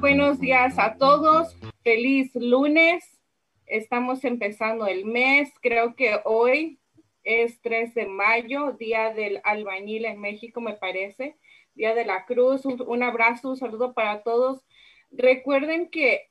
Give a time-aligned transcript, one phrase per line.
[0.00, 1.56] Buenos días a todos.
[1.82, 3.04] Feliz lunes.
[3.66, 5.52] Estamos empezando el mes.
[5.62, 6.80] Creo que hoy
[7.22, 11.36] es 3 de mayo, Día del Albañil en México, me parece.
[11.74, 12.64] Día de la Cruz.
[12.64, 14.64] Un, abrazo, un saludo para todos.
[15.10, 16.28] Recuerden que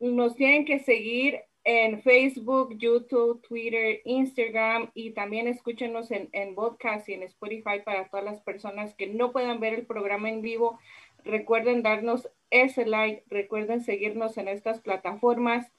[0.00, 7.08] nos tienen que seguir en Facebook, YouTube, Twitter, Instagram y también escúchenos en, en podcast
[7.08, 10.78] y en Spotify para todas las personas que no puedan ver el programa en vivo.
[11.28, 15.70] Recuerden darnos ese like, recuerden seguirnos en estas plataformas.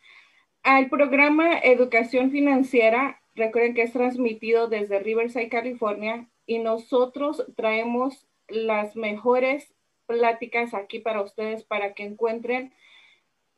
[0.61, 8.95] Al programa Educación Financiera, recuerden que es transmitido desde Riverside, California, y nosotros traemos las
[8.95, 9.73] mejores
[10.05, 12.71] pláticas aquí para ustedes para que encuentren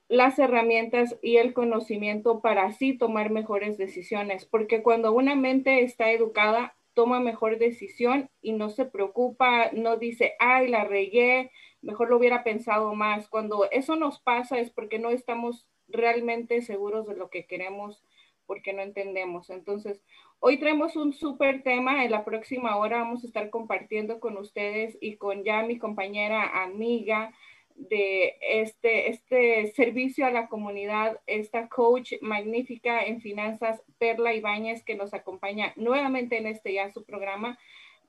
[0.07, 6.11] las herramientas y el conocimiento para así tomar mejores decisiones, porque cuando una mente está
[6.11, 12.17] educada, toma mejor decisión y no se preocupa, no dice, ay, la regué, mejor lo
[12.17, 13.27] hubiera pensado más.
[13.27, 18.03] Cuando eso nos pasa es porque no estamos realmente seguros de lo que queremos,
[18.45, 19.49] porque no entendemos.
[19.49, 20.01] Entonces,
[20.39, 22.03] hoy traemos un súper tema.
[22.03, 26.63] En la próxima hora vamos a estar compartiendo con ustedes y con ya mi compañera
[26.63, 27.33] amiga
[27.75, 34.95] de este, este servicio a la comunidad, esta coach magnífica en finanzas, Perla Ibáñez, que
[34.95, 37.57] nos acompaña nuevamente en este ya su programa.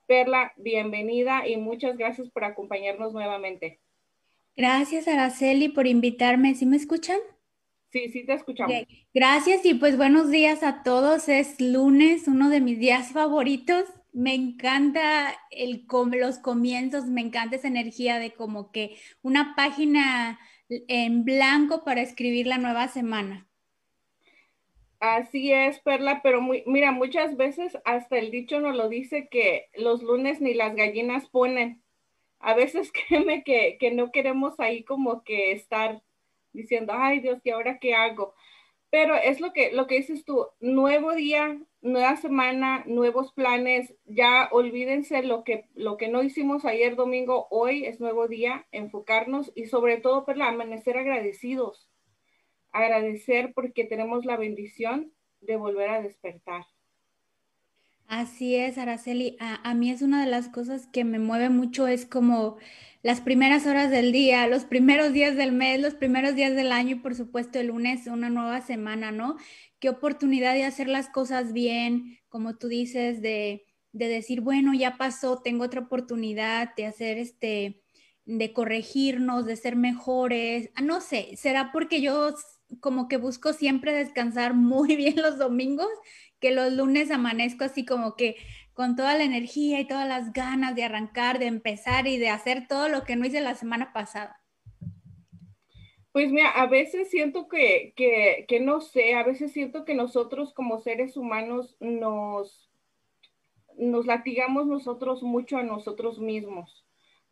[0.06, 3.80] Perla, bienvenida y muchas gracias por acompañarnos nuevamente.
[4.56, 6.54] Gracias, Araceli, por invitarme.
[6.54, 7.18] ¿Sí me escuchan?
[7.90, 8.74] Sí, sí te escuchamos.
[9.12, 11.28] Gracias y pues buenos días a todos.
[11.28, 13.84] Es lunes, uno de mis días favoritos.
[14.12, 15.86] Me encanta el,
[16.18, 20.38] los comienzos, me encanta esa energía de como que una página
[20.68, 23.46] en blanco para escribir la nueva semana.
[25.02, 30.00] Así es, Perla, pero mira, muchas veces hasta el dicho nos lo dice que los
[30.00, 31.82] lunes ni las gallinas ponen.
[32.40, 36.02] A veces créeme que, que no queremos ahí como que estar
[36.52, 38.34] diciendo, ay Dios, ¿y ahora qué hago?
[38.90, 44.48] Pero es lo que, lo que dices tú, nuevo día, nueva semana, nuevos planes, ya
[44.52, 49.66] olvídense lo que, lo que no hicimos ayer domingo, hoy es nuevo día, enfocarnos y
[49.66, 51.91] sobre todo, Perla, amanecer agradecidos
[52.72, 56.64] agradecer porque tenemos la bendición de volver a despertar.
[58.06, 59.36] Así es, Araceli.
[59.40, 62.58] A, mí es una de las cosas que me mueve mucho, es como
[63.02, 66.96] las primeras horas del día, los primeros días del mes, los primeros días del año
[66.96, 69.36] y por supuesto el lunes, una nueva semana, ¿no?
[69.78, 74.98] Qué oportunidad de hacer las cosas bien, como tú dices, de, de decir, bueno, ya
[74.98, 77.82] pasó, tengo otra oportunidad de hacer este,
[78.24, 80.70] de corregirnos, de ser mejores.
[80.74, 82.34] Ah, no sé, será porque yo
[82.80, 85.88] como que busco siempre descansar muy bien los domingos,
[86.40, 88.36] que los lunes amanezco así como que
[88.74, 92.66] con toda la energía y todas las ganas de arrancar, de empezar y de hacer
[92.68, 94.40] todo lo que no hice la semana pasada.
[96.12, 100.52] Pues mira, a veces siento que, que, que no sé, a veces siento que nosotros
[100.52, 102.70] como seres humanos nos,
[103.76, 106.81] nos latigamos nosotros mucho a nosotros mismos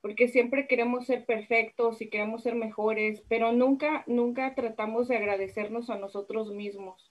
[0.00, 5.90] porque siempre queremos ser perfectos y queremos ser mejores, pero nunca, nunca tratamos de agradecernos
[5.90, 7.10] a nosotros mismos.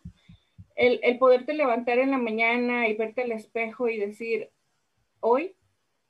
[0.75, 4.49] El, el poderte levantar en la mañana y verte al espejo y decir,
[5.19, 5.55] hoy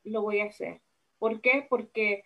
[0.03, 0.81] lo voy a hacer.
[1.17, 1.65] ¿Por qué?
[1.69, 2.23] Porque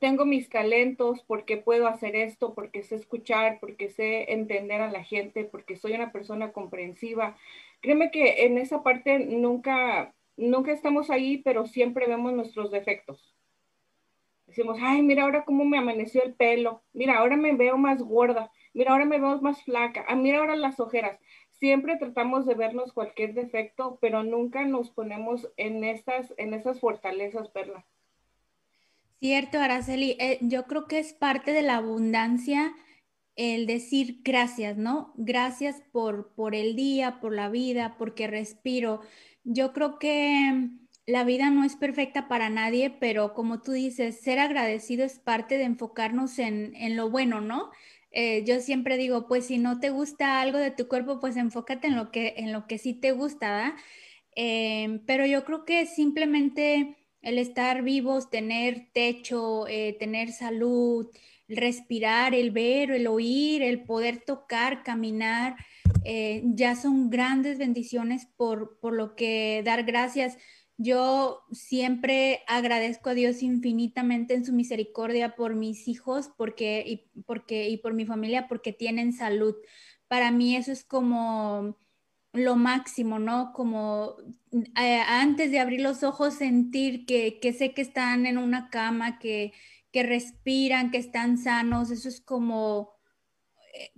[0.00, 5.04] tengo mis talentos, porque puedo hacer esto, porque sé escuchar, porque sé entender a la
[5.04, 7.36] gente, porque soy una persona comprensiva.
[7.80, 13.32] Créeme que en esa parte nunca, nunca estamos ahí, pero siempre vemos nuestros defectos
[14.52, 18.52] Decimos, ay, mira ahora cómo me amaneció el pelo, mira, ahora me veo más gorda,
[18.74, 21.18] mira, ahora me veo más flaca, ah, mira ahora las ojeras.
[21.52, 27.48] Siempre tratamos de vernos cualquier defecto, pero nunca nos ponemos en estas, en esas fortalezas,
[27.48, 27.86] Perla.
[29.20, 32.74] Cierto, Araceli, eh, yo creo que es parte de la abundancia
[33.36, 35.14] el decir gracias, ¿no?
[35.16, 39.00] Gracias por, por el día, por la vida, porque respiro.
[39.44, 40.68] Yo creo que
[41.06, 45.58] la vida no es perfecta para nadie, pero como tú dices, ser agradecido es parte
[45.58, 47.70] de enfocarnos en, lo bueno, ¿no?
[48.12, 51.88] Eh, yo siempre digo, pues si no te gusta algo de tu cuerpo, pues enfócate
[51.88, 53.74] en lo que, en lo que sí te gusta, ¿verdad?
[54.34, 61.08] Em, pero yo creo que simplemente el estar vivos, tener techo, eh, tener salud,
[61.48, 65.56] respirar, el ver, el oír, el poder tocar, caminar,
[66.04, 70.36] eh, ya son grandes bendiciones por, por lo que dar gracias.
[70.82, 77.68] Yo siempre agradezco a Dios infinitamente en su misericordia por mis hijos porque, y, porque,
[77.68, 79.54] y por mi familia porque tienen salud.
[80.08, 81.78] Para mí eso es como
[82.32, 83.52] lo máximo, ¿no?
[83.52, 84.16] Como
[84.52, 89.20] eh, antes de abrir los ojos sentir que, que, sé que están en una cama,
[89.20, 89.52] que,
[89.92, 92.94] que respiran, que están sanos, eso es como,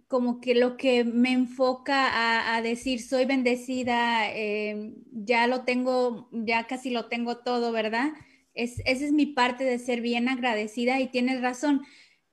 [0.09, 6.67] como que lo que me enfoca a, decir soy bendecida, eh, ya lo tengo, ya
[6.67, 8.13] casi lo tengo todo, ¿verdad?
[8.55, 11.83] Es, esa es mi parte de ser bien agradecida y tienes razón.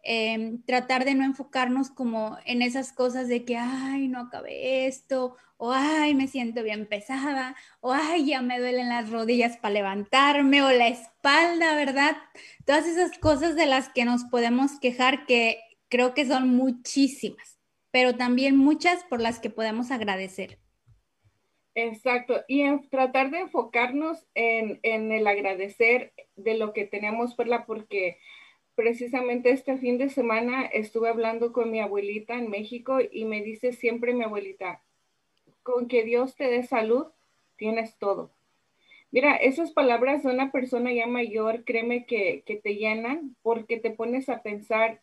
[0.03, 5.37] Em, tratar de no enfocarnos como en esas cosas de que, ay, no acabé esto,
[5.57, 10.63] o ay, me siento bien pesada, o ay, ya me duelen las rodillas para levantarme,
[10.63, 12.17] o la espalda, ¿verdad?
[12.65, 17.59] Todas esas cosas de las que nos podemos quejar que creo que son muchísimas,
[17.91, 20.59] pero también muchas por las que podemos agradecer.
[21.73, 27.63] Exacto, y en tratar de enfocarnos en, en el agradecer de lo que tenemos, ¿verdad?
[27.65, 28.17] Porque
[28.75, 33.71] precisamente este fin de semana estuve hablando con mi abuelita en México y me dice
[33.73, 34.81] siempre mi abuelita,
[35.63, 37.07] con que Dios te dé salud,
[37.55, 38.31] tienes todo.
[39.11, 43.91] Mira, esas palabras de una persona ya mayor, créeme que, que te llenan porque te
[43.91, 45.01] pones a pensar,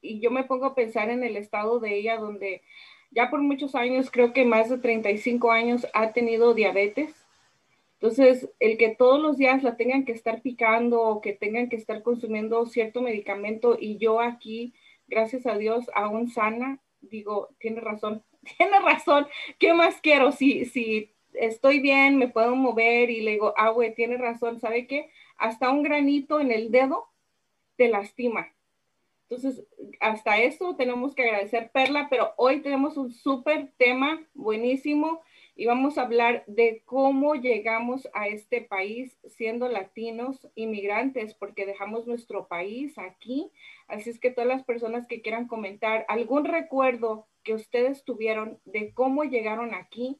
[0.00, 2.62] y yo me pongo a pensar en el estado de ella donde
[3.10, 7.14] ya por muchos años, creo que más de 35 años, ha tenido diabetes
[8.00, 11.74] entonces, el que todos los días la tengan que estar picando o que tengan que
[11.76, 14.72] estar consumiendo cierto medicamento y yo aquí,
[15.08, 18.22] gracias a Dios, aún sana, digo, tiene razón,
[18.56, 19.26] tiene razón,
[19.58, 20.30] ¿qué más quiero?
[20.30, 24.86] Si, si estoy bien, me puedo mover y le digo, ah, güey, tiene razón, ¿sabe
[24.86, 25.10] qué?
[25.36, 27.08] Hasta un granito en el dedo
[27.76, 28.48] te lastima.
[29.30, 29.66] Entonces,
[30.00, 35.20] hasta eso tenemos que agradecer Perla, pero hoy tenemos un súper tema buenísimo
[35.54, 42.06] y vamos a hablar de cómo llegamos a este país siendo latinos, inmigrantes, porque dejamos
[42.06, 43.50] nuestro país aquí.
[43.86, 48.94] Así es que todas las personas que quieran comentar algún recuerdo que ustedes tuvieron de
[48.94, 50.18] cómo llegaron aquí,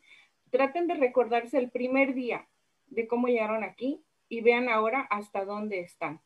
[0.51, 2.47] traten de recordarse el primer día
[2.89, 6.21] de cómo llegaron aquí y vean ahora hasta dónde están.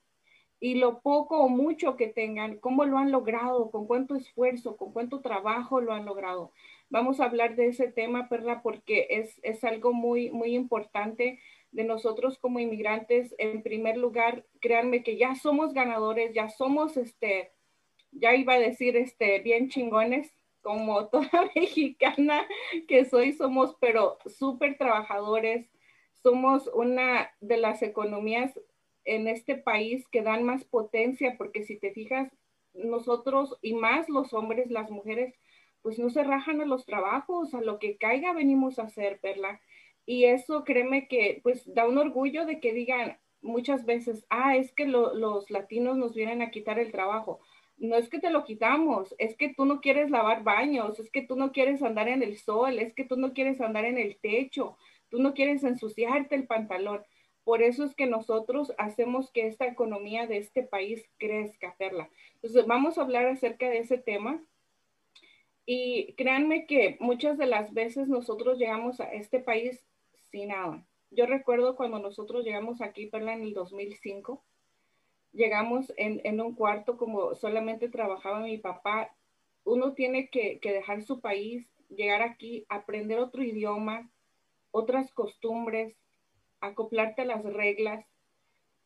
[0.63, 4.93] Y lo poco o mucho que tengan, cómo lo han logrado, con cuánto esfuerzo, con
[4.93, 6.53] cuánto trabajo lo han logrado
[6.93, 11.41] vamos a hablar de ese tema, Perla, porque es, es algo muy, muy importante
[11.73, 13.35] de nosotros como inmigrantes.
[13.39, 17.51] En primer lugar, créanme que ya somos ganadores, ya somos, este,
[18.13, 22.47] ya iba a decir, este, bien chingones, como toda mexicana
[22.87, 25.67] que soy, somos, pero súper trabajadores.
[26.23, 28.53] Somos una de las economías
[29.05, 32.31] en este país que dan más potencia, porque si te fijas,
[32.75, 35.35] nosotros y más los hombres, las mujeres,
[35.83, 39.61] pues no se rajan a los trabajos, a lo que caiga venimos a hacer, Perla.
[40.07, 44.73] Y eso créeme que pues da un orgullo de que digan muchas veces, ah, es
[44.73, 47.41] que los latinos nos vienen a quitar el trabajo.
[47.77, 51.23] No es que te lo quitamos, es que tú no quieres lavar baños, es que
[51.23, 54.19] tú no quieres andar en el sol, es que tú no quieres andar en el
[54.19, 54.77] techo,
[55.09, 57.03] tú no quieres ensuciarte el pantalón.
[57.45, 62.09] Por eso es que nosotros hacemos que esta economía de este país crezca, Perla.
[62.35, 64.41] Entonces, vamos a hablar acerca de ese tema
[65.67, 69.85] y créanme que muchas de las veces nosotros llegamos a este país
[70.31, 70.85] sin nada.
[71.11, 74.43] Yo recuerdo cuando nosotros llegamos aquí, Perla, en el 2005,
[75.33, 79.15] llegamos en, un cuarto como solamente trabajaba mi papá.
[79.65, 84.11] Uno tiene que, que dejar su país, llegar aquí, aprender otro idioma,
[84.71, 85.95] otras costumbres,
[86.63, 88.07] acoplarte a las reglas.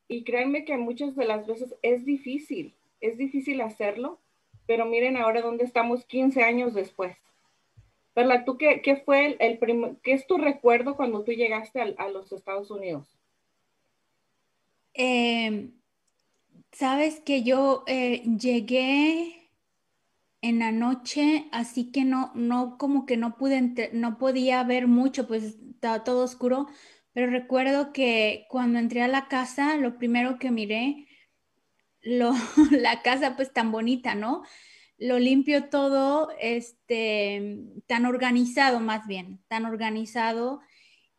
[0.09, 4.19] Y créanme que muchas de las veces es difícil, es difícil hacerlo,
[4.67, 7.17] pero miren ahora dónde estamos 15 años después.
[8.15, 12.09] Perla, ¿tú qué, qué fue el, el qué es tu recuerdo cuando tú llegaste a,
[12.09, 13.07] los Estados Unidos?
[14.95, 15.77] Em,
[16.79, 19.51] Sabes que yo eh, llegué
[20.43, 25.27] en la noche, así que no, no, como que no pude, no podía ver mucho,
[25.27, 26.67] pues estaba todo oscuro,
[27.17, 31.07] pero recuerdo que cuando entré a la casa, lo primero que miré
[32.03, 32.35] lo,
[32.71, 34.43] la casa pues tan bonita, ¿no?
[34.99, 40.61] Lo limpio todo, este, tan organizado más bien, tan organizado.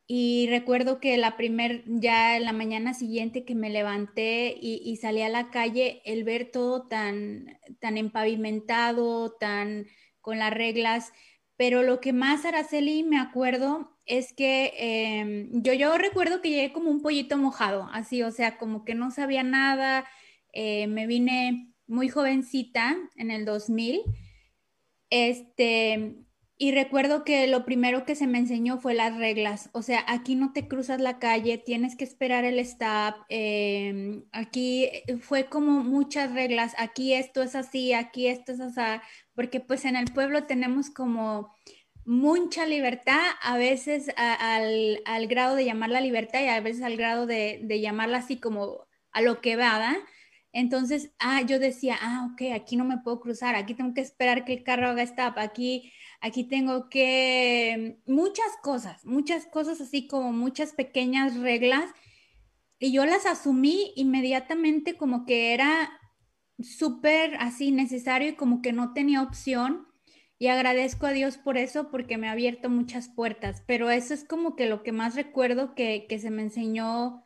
[0.05, 5.23] Y recuerdo que la primer, ya en la mañana siguiente que me levanté y, salí
[5.23, 9.87] a la calle, el ver todo tan, tan empavimentado, tan
[10.21, 11.11] con las reglas,
[11.57, 16.71] pero lo que más, Araceli, me acuerdo es que em, yo, yo recuerdo que llegué
[16.71, 20.05] como un pollito mojado, así, o sea, como que no sabía nada,
[20.53, 24.03] eh, me vine muy jovencita en el 2000,
[25.09, 26.15] este,
[26.59, 30.35] y recuerdo que lo primero que se me enseñó fue las reglas, o sea, aquí
[30.35, 35.83] no te cruzas la calle, tienes que esperar el stop, em, aquí eh, fue como
[35.83, 39.01] muchas reglas, aquí esto es así, aquí esto es así,
[39.37, 41.53] porque pues en el pueblo tenemos como
[42.05, 47.63] mucha libertad, a veces al, grado de llamarla libertad y a veces al grado de,
[47.79, 49.95] llamarla así como a lo que va,
[50.53, 54.43] Entonces, ah, yo decía, ah, ok, aquí no me puedo cruzar, aquí tengo que esperar
[54.43, 60.33] que el carro haga stop, aquí aquí tengo que, muchas cosas, muchas cosas así como
[60.33, 61.91] muchas pequeñas reglas.
[62.79, 65.96] Y yo las asumí inmediatamente como que era
[66.59, 69.87] súper así necesario y como que no tenía opción.
[70.39, 73.63] Y agradezco a Dios por eso, porque me ha abierto muchas puertas.
[73.65, 77.23] Pero eso es como que lo que más recuerdo que, se me enseñó.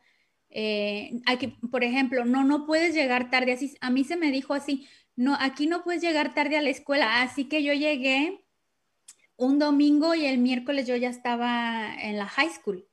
[0.48, 3.52] Eh, aquí, por ejemplo, no, no puedes llegar tarde.
[3.52, 6.70] Así, a mí se me dijo así, no, aquí no puedes llegar tarde a la
[6.70, 7.22] escuela.
[7.22, 8.42] Así que yo llegué
[9.36, 12.88] un domingo y el miércoles yo ya estaba en la high school.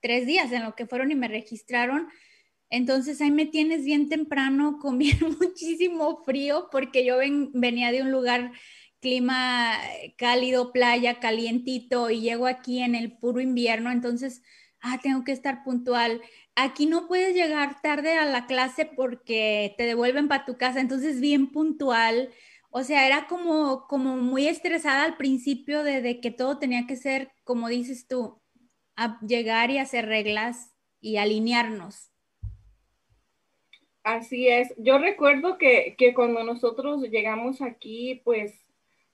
[0.00, 2.08] Tres días en lo que fueron y me registraron.
[2.72, 7.18] Entonces ahí me tienes bien temprano bien muchísimo frío porque yo
[7.52, 8.52] venía de un lugar
[9.00, 9.78] clima
[10.16, 13.90] cálido, playa, calientito y llego aquí en el puro invierno.
[13.90, 14.42] Entonces,
[14.80, 16.20] ah, tengo que estar puntual.
[16.56, 20.80] Aquí no puedes llegar tarde a la clase porque te devuelven para tu casa.
[20.80, 22.30] Entonces, bien puntual
[22.74, 27.30] o sea, era como, como muy estresada al principio de, que todo tenía que ser,
[27.44, 28.40] como dices tú,
[29.20, 32.11] llegar y hacer reglas y alinearnos.
[34.04, 34.74] Así es.
[34.78, 38.52] Yo recuerdo que, que cuando nosotros llegamos aquí, pues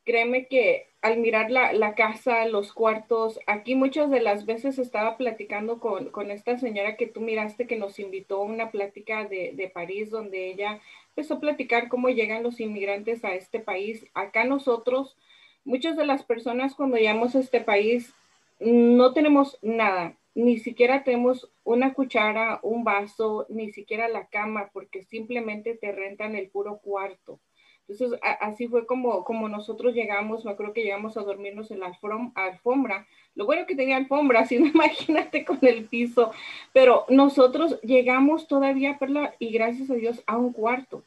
[0.05, 5.79] créeme que al mirar la, casa, los cuartos, aquí muchas de las veces estaba platicando
[5.79, 10.11] con, esta señora que tú miraste que nos invitó a una plática de, de, París
[10.11, 10.81] donde ella
[11.11, 14.07] empezó a platicar cómo llegan los inmigrantes a este país.
[14.15, 15.17] Acá nosotros,
[15.65, 18.15] muchas de las personas cuando llegamos a este país
[18.59, 25.03] no tenemos nada, ni siquiera tenemos una cuchara, un vaso, ni siquiera la cama, porque
[25.03, 27.41] simplemente te rentan el puro cuarto.
[27.89, 31.93] Entonces, así fue como, como nosotros llegamos, me acuerdo que llegamos a dormirnos en la
[32.35, 33.07] alfombra.
[33.35, 36.31] Lo bueno que tenía alfombra, si no imagínate con el piso,
[36.73, 41.03] pero nosotros llegamos todavía, Perla, y gracias a Dios, a un cuarto.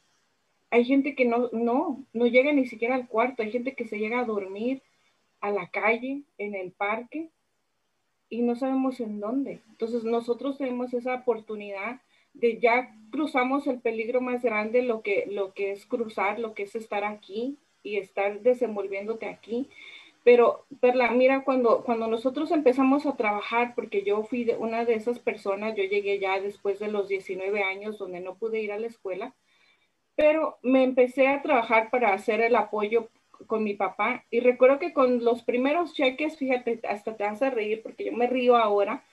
[0.72, 4.00] Hay gente que no, no, no llega ni siquiera al cuarto, hay gente que se
[4.00, 4.82] llega a dormir
[5.40, 7.30] a la calle, en el parque,
[8.32, 9.60] y no sabemos en dónde.
[9.70, 12.00] Entonces, nosotros tenemos esa oportunidad
[12.34, 16.64] de ya cruzamos el peligro más grande, lo que, lo que es cruzar, lo que
[16.64, 19.68] es estar aquí y estar desenvolviéndote aquí.
[20.24, 24.94] Pero, Perla, mira, cuando, cuando nosotros empezamos a trabajar, porque yo fui de una de
[24.94, 28.80] esas personas, yo llegué ya después de los 19 años donde no pude ir a
[28.80, 29.36] la escuela,
[30.16, 33.10] pero me empecé a trabajar para hacer el apoyo
[33.48, 37.82] con mi papá y recuerdo que con los primeros cheques, fíjate, hasta te hace reír
[37.82, 39.04] porque yo me río ahora,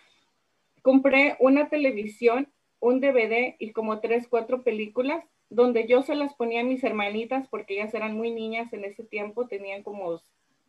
[0.83, 2.49] compré una televisión
[2.81, 7.49] un DVD y como tres, cuatro películas donde yo se las ponía a mis hermanitas
[7.49, 10.21] porque ellas eran muy niñas en ese tiempo, tenían como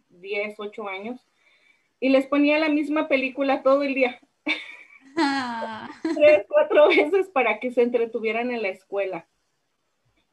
[0.09, 1.19] 10, 8 años,
[1.99, 4.19] y les ponía la misma película todo el día.
[5.17, 5.89] Ah.
[6.15, 9.27] tres, cuatro veces para que se entretuvieran en la escuela.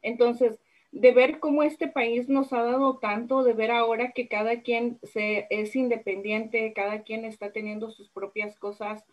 [0.01, 4.61] Entonces, de ver cómo este país nos ha dado tanto, de ver ahora que cada
[4.61, 9.03] quien se, es independiente, cada quien está teniendo sus propias cosas,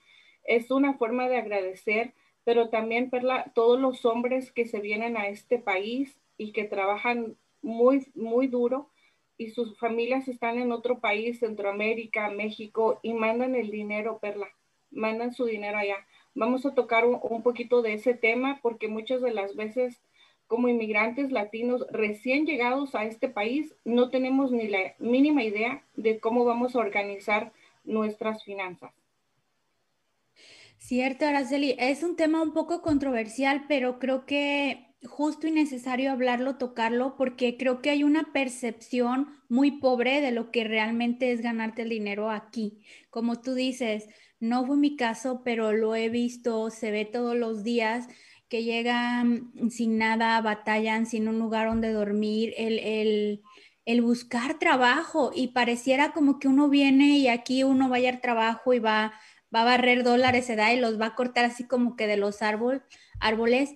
[0.44, 2.12] es una forma de agradecer
[2.44, 7.36] pero también, Perla, todos los hombres que se vienen a este país y que trabajan
[7.62, 8.90] muy, muy duro
[9.38, 14.48] y sus familias están en otro país, Centroamérica, México, y mandan el dinero, Perla,
[14.90, 16.06] mandan su dinero allá.
[16.34, 20.00] Vamos a tocar un, poquito de ese tema porque muchas de las veces
[20.46, 26.20] como inmigrantes latinos recién llegados a este país no tenemos ni la mínima idea de
[26.20, 27.52] cómo vamos a organizar
[27.84, 28.92] nuestras finanzas.
[30.78, 36.56] Cierto, Araceli, es un tema un poco controversial, pero creo que justo y necesario hablarlo,
[36.56, 41.82] tocarlo, porque creo que hay una percepción muy pobre de lo que realmente es ganarte
[41.82, 42.82] el dinero aquí.
[43.10, 44.08] Como tú dices,
[44.40, 48.08] no fue mi caso, pero lo he visto, se ve todos los días
[48.48, 53.42] que llegan sin nada, batallan sin un lugar donde dormir, el, el,
[53.84, 58.74] el buscar trabajo y pareciera como que uno viene y aquí uno vaya al trabajo
[58.74, 59.14] y va
[59.54, 62.16] va a barrer dólares, se da y los va a cortar así como que de
[62.16, 63.70] los árboles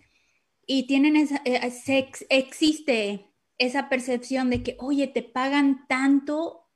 [0.66, 1.60] y tienen esa, eh,
[2.30, 6.68] existe esa percepción de que, oye, te pagan tanto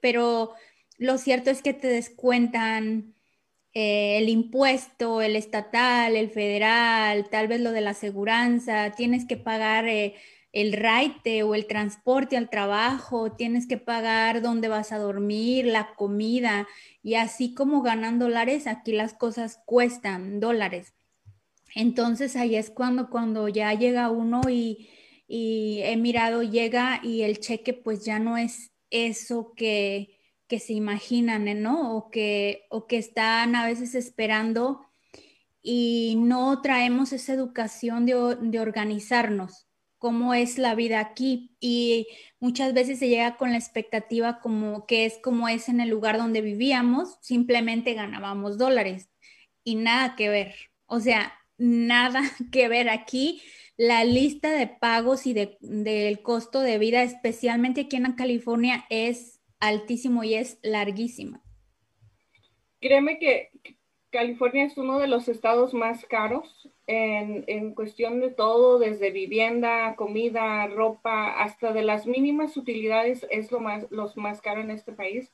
[0.00, 0.52] pero
[0.98, 3.13] lo cierto es que te descuentan
[3.74, 9.36] eh, el impuesto, el estatal, el federal, tal vez lo de la aseguranza, tienes que
[9.36, 10.14] pagar eh,
[10.52, 15.94] el raite o el transporte al trabajo, tienes que pagar dónde vas a dormir, la
[15.96, 16.68] comida,
[17.02, 20.94] y así como ganan dólares, aquí las cosas cuestan dólares.
[21.74, 24.88] Entonces ahí es cuando, cuando ya llega uno y,
[25.26, 30.13] y he mirado, llega y el cheque pues ya no es eso que,
[30.48, 31.54] que se imaginan, ¿eh?
[31.54, 31.96] ¿no?
[31.96, 34.86] O que, o que están a veces esperando
[35.62, 39.66] y no traemos esa educación de, de organizarnos,
[39.98, 41.56] cómo es la vida aquí.
[41.60, 42.08] Y
[42.40, 46.18] muchas veces se llega con la expectativa como que es como es en el lugar
[46.18, 49.08] donde vivíamos, simplemente ganábamos dólares
[49.64, 50.54] y nada que ver.
[50.86, 52.20] O sea, nada
[52.52, 53.42] que ver aquí.
[53.76, 59.40] La lista de pagos y de, del costo de vida, especialmente aquí en California, es
[59.66, 61.42] altísimo y es larguísima.
[62.80, 63.50] Créeme que
[64.10, 69.96] California es uno de los estados más caros en, en, cuestión de todo, desde vivienda,
[69.96, 74.92] comida, ropa, hasta de las mínimas utilidades es lo más, los más caro en este
[74.92, 75.32] país.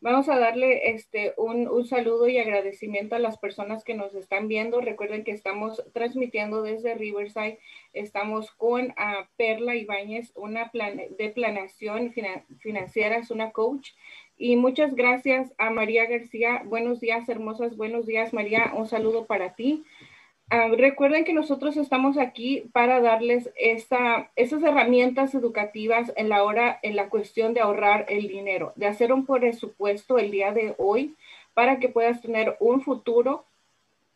[0.00, 4.46] Vamos a darle este, un, un, saludo y agradecimiento a las personas que nos están
[4.46, 4.80] viendo.
[4.80, 7.58] Recuerden que estamos transmitiendo desde Riverside.
[7.94, 12.12] Estamos con uh, Perla Ibáñez, una plan de planeación
[12.58, 13.92] financiera, es una coach.
[14.36, 16.62] Y muchas gracias a María García.
[16.66, 17.76] Buenos días, hermosas.
[17.76, 18.72] Buenos días, María.
[18.76, 19.82] Un saludo para ti.
[20.48, 26.78] Ah, recuerden que nosotros estamos aquí para darles esa, esas herramientas educativas en la hora,
[26.82, 31.16] en la cuestión de ahorrar el dinero, de hacer un presupuesto el día de hoy
[31.54, 33.44] para que puedas tener un futuro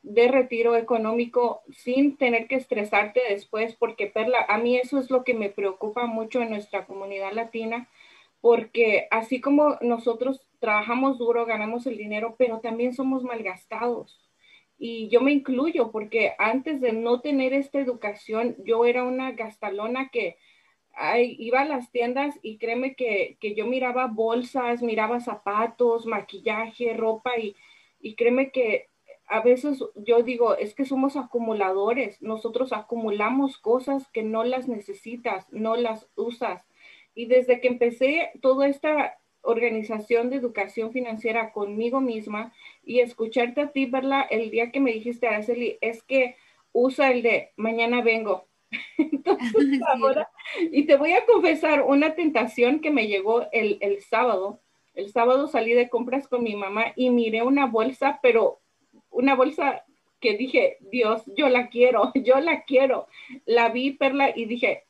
[0.03, 5.25] de retiro económico sin tener que estresarte después, porque Perla, a mí eso es lo
[5.25, 7.89] que me preocupa mucho en nuestra comunidad latina,
[8.41, 14.30] porque así como nosotros trabajamos duro, ganamos el dinero, pero también somos malgastados
[14.83, 20.09] y yo me incluyo porque antes de no tener esta educación, yo era una gastalona
[20.09, 20.39] que
[21.39, 27.55] iba a las tiendas y créeme que, yo miraba bolsas, miraba zapatos, maquillaje, ropa y,
[28.01, 28.89] y créeme que
[29.27, 35.47] a veces yo digo, es que somos acumuladores, nosotros acumulamos cosas que no las necesitas,
[35.53, 36.65] no las usas.
[37.15, 42.53] Y desde que empecé toda esta organización de educación financiera conmigo misma
[42.85, 46.37] y escucharte a ti, verla el día que me dijiste, Araceli, es que
[46.73, 48.47] usa el de mañana vengo.
[48.99, 50.31] Entonces, ahora,
[50.71, 54.61] y te voy a confesar una tentación que me llegó el, el sábado.
[54.95, 58.61] El sábado salí de compras con mi mamá y miré una bolsa, pero
[59.11, 59.85] una bolsa
[60.21, 63.09] que dije, Dios, yo la quiero, yo la quiero.
[63.47, 64.85] La vi, Perla, y dije,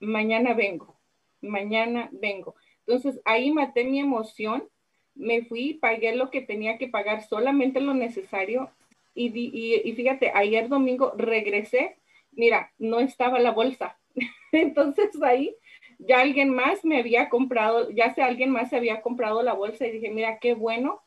[0.00, 0.96] mañana vengo,
[1.40, 2.54] mañana vengo.
[2.86, 4.68] Entonces ahí maté mi emoción,
[5.14, 8.70] me fui, pagué lo que tenía que pagar, solamente lo necesario.
[9.14, 11.96] Y, y, fíjate, ayer domingo regresé,
[12.32, 13.98] mira, no estaba la bolsa.
[14.52, 15.56] Entonces ahí
[15.98, 19.86] ya alguien más me había comprado, ya sé, alguien más se había comprado la bolsa
[19.86, 21.00] y dije, mira, qué bueno,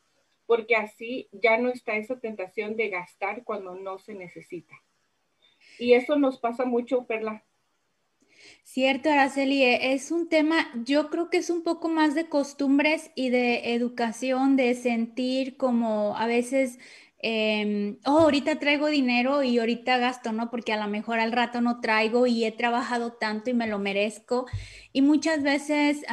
[0.47, 4.73] porque así ya no está esa tentación de gastar cuando no se necesita.
[5.77, 7.43] Y eso nos pasa mucho, Perla.
[8.63, 13.11] Cierto, Araceli, e, es un tema, yo creo que es un poco más de costumbres
[13.15, 16.77] y de educación, de sentir como a veces,
[17.21, 20.49] em, oh, ahorita traigo dinero y ahorita gasto, ¿no?
[20.51, 23.79] Porque a lo mejor al rato no traigo y he trabajado tanto y me lo
[23.79, 24.45] merezco.
[24.93, 26.03] Y muchas veces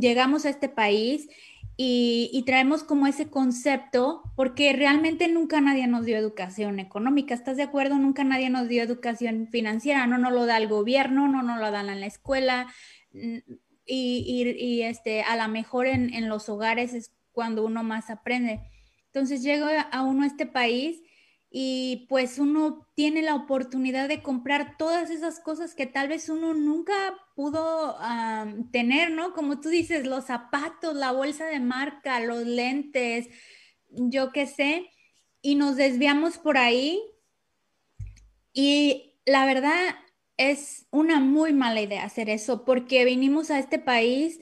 [0.00, 1.28] llegamos a este país
[1.80, 7.62] y, traemos como ese concepto, porque realmente nunca nadie nos dio educación económica, ¿estás de
[7.62, 7.94] acuerdo?
[7.98, 11.70] Nunca nadie nos dio educación financiera, no nos lo da el gobierno, no nos lo
[11.70, 12.66] dan en la escuela,
[13.12, 18.60] y, y, este, a lo mejor en, en, los hogares es cuando uno más aprende.
[19.06, 21.00] Entonces llega a uno a este país
[21.50, 26.52] y pues uno tiene la oportunidad de comprar todas esas cosas que tal vez uno
[26.52, 26.94] nunca
[27.34, 27.96] pudo
[28.70, 29.32] tener, ¿no?
[29.32, 33.28] Como tú dices, los zapatos, la bolsa de marca, los lentes,
[33.88, 34.90] yo qué sé,
[35.40, 37.00] y nos desviamos por ahí
[38.52, 39.94] y la verdad
[40.36, 44.38] es una muy mala idea hacer eso porque vinimos a este país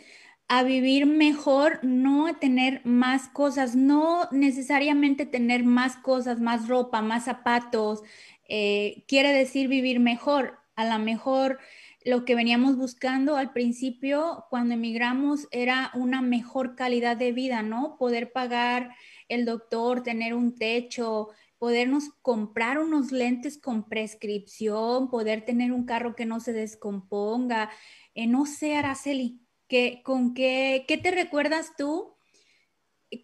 [0.49, 7.03] a vivir mejor, no a tener más cosas, no necesariamente tener más cosas, más ropa,
[7.03, 8.03] más zapatos,
[8.49, 10.59] eh, quiere decir vivir mejor.
[10.77, 11.59] A lo mejor
[12.05, 17.97] lo que veníamos buscando al principio cuando emigramos era una mejor calidad de vida, ¿no?
[17.99, 18.95] Poder pagar
[19.29, 26.15] el doctor, tener un techo, podernos comprar unos lentes con prescripción, poder tener un carro
[26.15, 27.71] que no se descomponga.
[28.15, 32.15] Eh, no sé, Araceli, ¿Qué, ¿Con qué, qué te recuerdas tú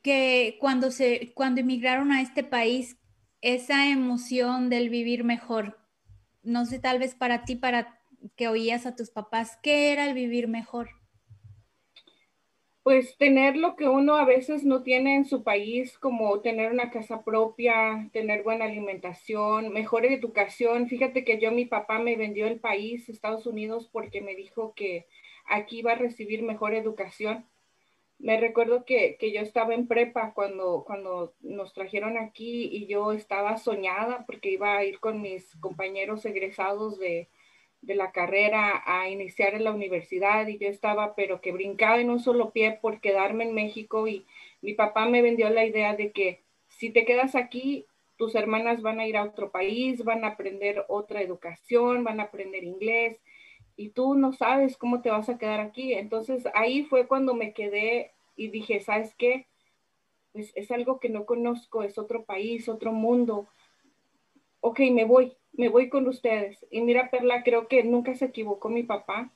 [0.02, 2.96] que cuando, se, cuando emigraron a este país,
[3.40, 5.78] esa emoción del vivir mejor?
[6.42, 8.00] No sé, tal vez para ti, para
[8.36, 10.90] que oías a tus papás, ¿qué era el vivir mejor?
[12.82, 16.90] Pues tener lo que uno a veces no tiene en su país, como tener una
[16.90, 20.88] casa propia, tener buena alimentación, mejor educación.
[20.88, 25.06] Fíjate que yo, mi papá me vendió el país, Estados Unidos, porque me dijo que
[25.44, 27.46] aquí iba a recibir mejor educación.
[28.18, 33.12] Me recuerdo que, que yo estaba en prepa cuando, cuando nos trajeron aquí y yo
[33.12, 37.28] estaba soñada porque iba a ir con mis compañeros egresados de,
[37.82, 42.10] de la carrera a iniciar en la universidad y yo estaba pero que brincaba en
[42.10, 44.24] un solo pie por quedarme en México y
[44.60, 49.00] mi papá me vendió la idea de que si te quedas aquí, tus hermanas van
[49.00, 53.20] a ir a otro país, van a aprender otra educación, van a aprender inglés
[53.76, 55.94] y tú no sabes cómo te vas a quedar aquí.
[55.94, 59.46] Entonces ahí fue cuando me quedé y dije, ¿sabes qué?
[60.32, 63.48] Pues es algo que no conozco, es otro país, otro mundo.
[64.60, 66.64] Ok, me voy, me voy con ustedes.
[66.70, 69.30] Y mira, Perla, creo que nunca se equivocó mi papá,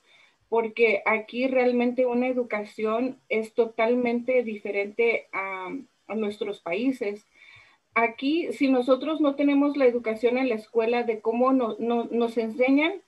[0.49, 5.71] porque aquí realmente una educación es totalmente diferente a,
[6.15, 7.27] nuestros países.
[7.95, 13.03] Aquí, si nosotros no tenemos la educación en la escuela de cómo nos enseñan,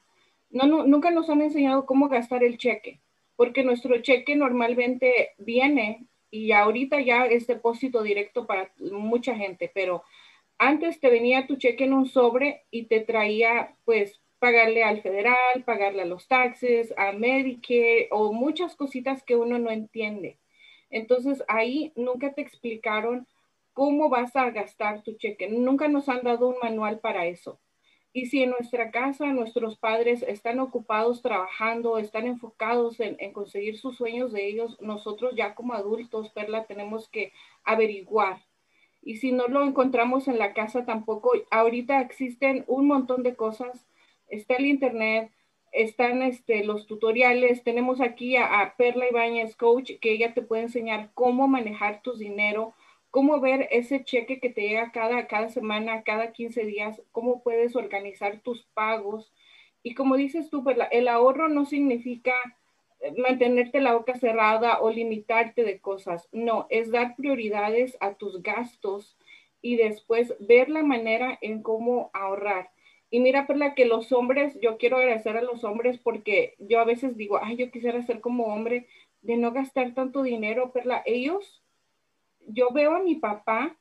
[0.50, 3.00] no, nunca nos han enseñado cómo gastar el cheque,
[3.36, 10.02] porque nuestro cheque normalmente viene y ahorita ya es depósito directo para mucha gente, pero
[10.58, 15.64] antes te venía tu cheque en un sobre y te traía pues pagarle al federal,
[15.64, 20.38] pagarle a los taxes, a Medicare o muchas cositas que uno no entiende.
[20.90, 23.26] Entonces ahí nunca te explicaron
[23.72, 25.48] cómo vas a gastar tu cheque.
[25.48, 27.60] Nunca nos han dado un manual para eso.
[28.18, 33.96] Y si en nuestra casa nuestros padres están ocupados trabajando, están enfocados en, conseguir sus
[33.96, 38.42] sueños de ellos, nosotros ya como adultos, Perla, tenemos que averiguar
[39.02, 43.86] y si no lo encontramos en la casa tampoco, ahorita existen un montón de cosas.
[44.26, 45.30] Está el internet,
[45.70, 47.62] están este, los tutoriales.
[47.62, 52.74] Tenemos aquí a, Perla Ibáñez, coach, que ella te puede enseñar cómo manejar tu dinero,
[53.18, 57.74] cómo ver ese cheque que te llega cada, cada semana, cada 15 días, cómo puedes
[57.74, 59.32] organizar tus pagos.
[59.82, 62.32] Y como dices tú, Perla, el ahorro no significa
[63.16, 66.28] mantenerte la boca cerrada o limitarte de cosas.
[66.30, 69.16] No, es dar prioridades a tus gastos
[69.62, 72.70] y después ver la manera en cómo ahorrar.
[73.10, 76.84] Y mira, Perla, que los hombres, yo quiero agradecer a los hombres porque yo a
[76.84, 78.86] veces digo, ay, yo quisiera ser como hombre
[79.22, 81.02] de no gastar tanto dinero, Perla.
[81.04, 81.64] Ellos,
[82.48, 83.76] yo veo a mi papá,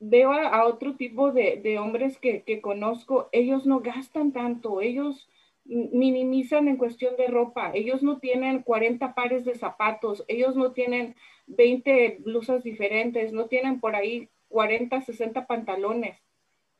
[0.00, 5.28] veo a, otro tipo de, hombres que, conozco, ellos no gastan tanto, ellos
[5.64, 7.72] minimizan en cuestión de ropa.
[7.74, 11.14] Ellos no tienen 40 pares de zapatos, ellos no tienen
[11.46, 16.18] 20 blusas diferentes, no tienen por ahí 40, 60 pantalones.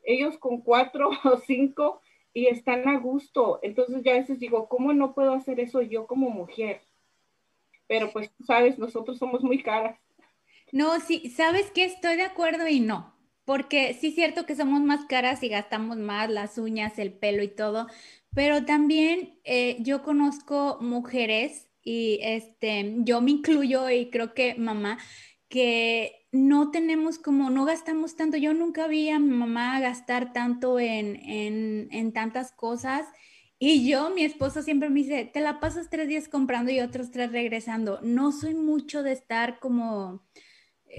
[0.04, 2.00] Ellos con cuatro o cinco
[2.32, 3.58] y están a gusto.
[3.62, 6.80] Entonces ya a veces digo, ¿cómo no puedo hacer eso yo como mujer?
[7.86, 9.98] Pero pues, sabes, nosotros somos muy caras.
[10.72, 14.82] No, sí, sabes que estoy de acuerdo y no, porque sí es cierto que somos
[14.82, 17.86] más caras y gastamos más las uñas, el pelo y todo,
[18.34, 24.98] pero también eh, yo conozco mujeres y este, yo me incluyo y creo que mamá,
[25.48, 28.36] que no tenemos como, no gastamos tanto.
[28.36, 33.06] Yo nunca vi a mi mamá gastar tanto en, en, en tantas cosas.
[33.58, 37.10] Y yo, mi esposo siempre me dice, te la pasas tres días comprando y otros
[37.10, 37.98] tres regresando.
[38.02, 40.22] No soy mucho de estar como,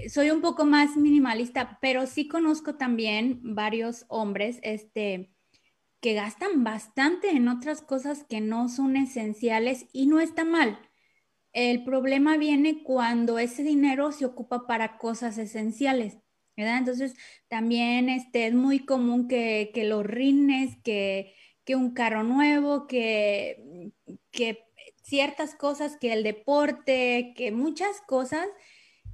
[0.08, 5.32] soy un poco más minimalista, pero sí conozco también varios hombres, este,
[6.00, 10.78] que gastan bastante en otras cosas que no son esenciales y no está mal.
[11.52, 16.18] El problema viene cuando ese dinero se ocupa para cosas esenciales,
[16.56, 16.78] ¿verdad?
[16.78, 17.14] Entonces,
[17.48, 23.92] también este, es muy común que, que los rines, que, que, un carro nuevo, que,
[24.30, 24.64] que
[25.02, 28.46] ciertas cosas, que el deporte, que muchas cosas.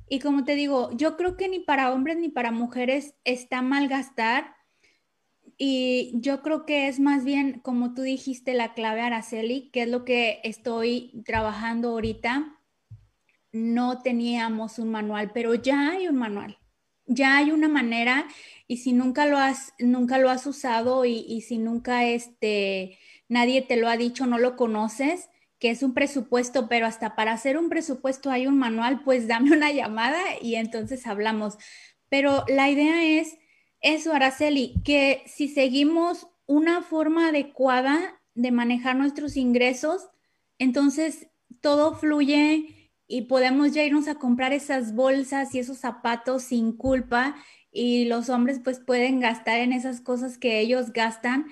[0.08, 3.88] Y como te digo, yo creo que ni para hombres ni para mujeres está mal
[3.88, 4.56] gastar
[5.58, 9.88] y yo creo que es más bien, como tú dijiste, la clave Araceli, que es
[9.88, 12.58] lo que estoy trabajando ahorita.
[13.52, 16.58] No teníamos un manual, pero ya hay un manual.
[17.06, 18.26] Ya hay una manera
[18.66, 23.62] y si nunca lo has, nunca lo has usado y, y si nunca este, nadie
[23.62, 27.56] te lo ha dicho, no lo conoces, que es un presupuesto, pero hasta para hacer
[27.58, 31.56] un presupuesto hay un manual, pues dame una llamada y entonces hablamos.
[32.08, 33.38] Pero la idea es
[33.80, 40.08] eso, Araceli, que si seguimos una forma adecuada de manejar nuestros ingresos,
[40.58, 41.28] entonces
[41.60, 47.36] todo fluye y podemos ya irnos a comprar esas bolsas y esos zapatos sin culpa
[47.70, 51.46] y los hombres pues pueden gastar en esas cosas que ellos gastan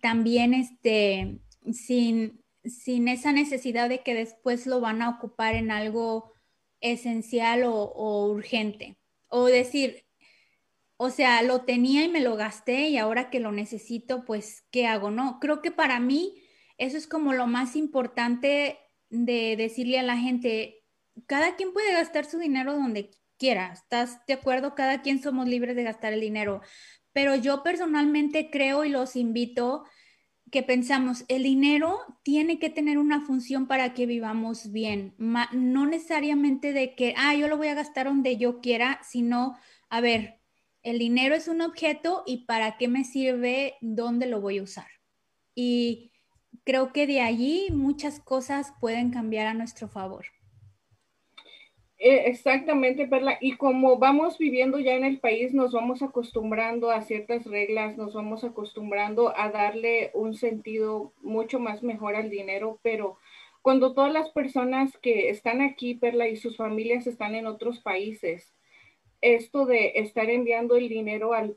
[0.00, 1.40] también este
[1.72, 6.32] sin, sin esa necesidad de que después lo van a ocupar en algo
[6.80, 8.98] esencial o, urgente.
[9.28, 10.06] O decir,
[10.96, 14.86] o sea, lo tenía y me lo gasté y ahora que lo necesito, pues, ¿qué
[14.86, 15.10] hago?
[15.10, 16.42] No, creo que para mí
[16.78, 20.84] eso es como lo más importante de decirle a la gente,
[21.26, 24.74] cada quien puede gastar su dinero donde quiera, ¿estás de acuerdo?
[24.74, 26.62] Cada quien somos libres de gastar el dinero,
[27.12, 29.84] pero yo personalmente creo y los invito
[30.50, 36.72] que pensamos, el dinero tiene que tener una función para que vivamos bien, no necesariamente
[36.72, 39.56] de que, ah, yo lo voy a gastar donde yo quiera, sino,
[39.88, 40.40] a ver,
[40.82, 44.86] el dinero es un objeto y para qué me sirve, dónde lo voy a usar.
[45.54, 46.12] Y
[46.64, 50.26] creo que de allí muchas cosas pueden cambiar a nuestro favor.
[51.98, 53.38] Eh, exactamente, Perla.
[53.40, 58.12] Y como vamos viviendo ya en el país, nos vamos acostumbrando a ciertas reglas, nos
[58.12, 63.18] vamos acostumbrando a darle un sentido mucho más mejor al dinero, pero
[63.62, 68.54] cuando todas las personas que están aquí, Perla, y sus familias están en otros países,
[69.22, 71.56] esto de estar enviando el dinero al,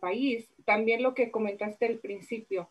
[0.00, 2.68] país, también lo que comentaste al principio,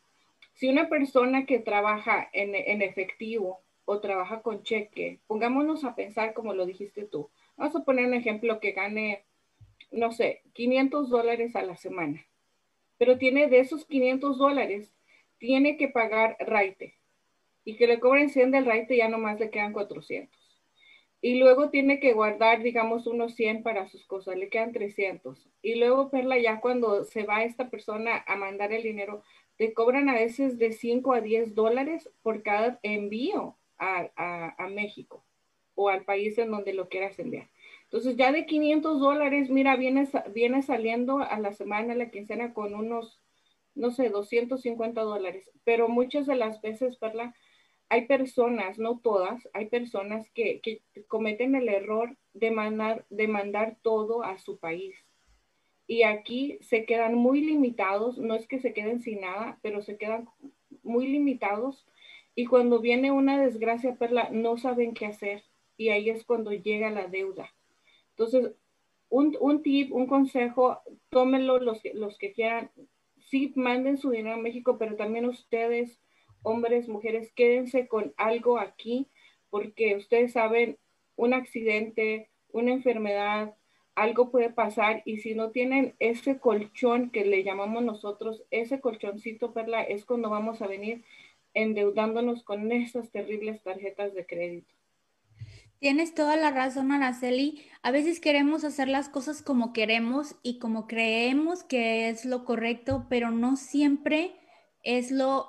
[0.54, 6.36] si una persona que trabaja en, en efectivo, o trabaja con cheque, pongámonos a pensar
[6.36, 7.32] como lo dijiste tú.
[7.58, 9.26] Vamos a poner un ejemplo que gane,
[9.90, 12.24] no sé, 500 dólares a la semana,
[13.00, 14.94] pero tiene de esos 500 dólares,
[15.40, 17.00] tiene que pagar raite
[17.66, 20.40] y que le cobren 100 del raite ya nomás le quedan 400.
[21.20, 25.50] Y luego tiene que guardar, digamos, unos 100 para sus cosas, le quedan 300.
[25.64, 29.24] Y luego, Perla, ya cuando se va esta persona a mandar el dinero,
[29.58, 35.26] te cobran a veces de 5 a 10 dólares por cada envío a, México
[35.76, 37.50] o al país en donde lo quieras enviar.
[37.86, 42.54] Entonces ya de 500 dólares, mira, viene, viene saliendo a la semana, a la quincena
[42.54, 43.22] con unos,
[43.76, 45.50] no sé, 250 dólares.
[45.64, 47.34] Pero muchas de las veces, Perla,
[47.88, 53.78] hay personas, no todas, hay personas que, que cometen el error de mandar, de mandar
[53.82, 54.96] todo a su país.
[55.88, 59.98] Y aquí se quedan muy limitados, no es que se queden sin nada, pero se
[59.98, 60.30] quedan
[60.84, 61.88] muy limitados
[62.36, 65.44] y cuando viene una desgracia, Perla, no saben qué hacer.
[65.78, 67.50] Y ahí es cuando llega la deuda.
[68.12, 68.54] Entonces,
[69.10, 72.72] un, un tip, un consejo, tómenlo los, los que quieran.
[73.30, 76.00] Sí, manden su dinero a México, pero también ustedes,
[76.44, 79.08] hombres, mujeres, quédense con algo aquí,
[79.50, 80.78] porque ustedes saben,
[81.16, 83.56] un accidente, una enfermedad,
[83.96, 89.54] algo puede pasar y si no tienen ese colchón que le llamamos nosotros, ese colchoncito,
[89.54, 91.04] Perla, es cuando vamos a venir
[91.54, 94.74] endeudándonos con esas terribles tarjetas de crédito.
[95.80, 97.64] Tienes toda la razón, Araceli.
[97.84, 103.08] A veces queremos hacer las cosas como queremos y como creemos que es lo correcto,
[103.10, 104.36] pero no siempre
[104.84, 105.48] es lo,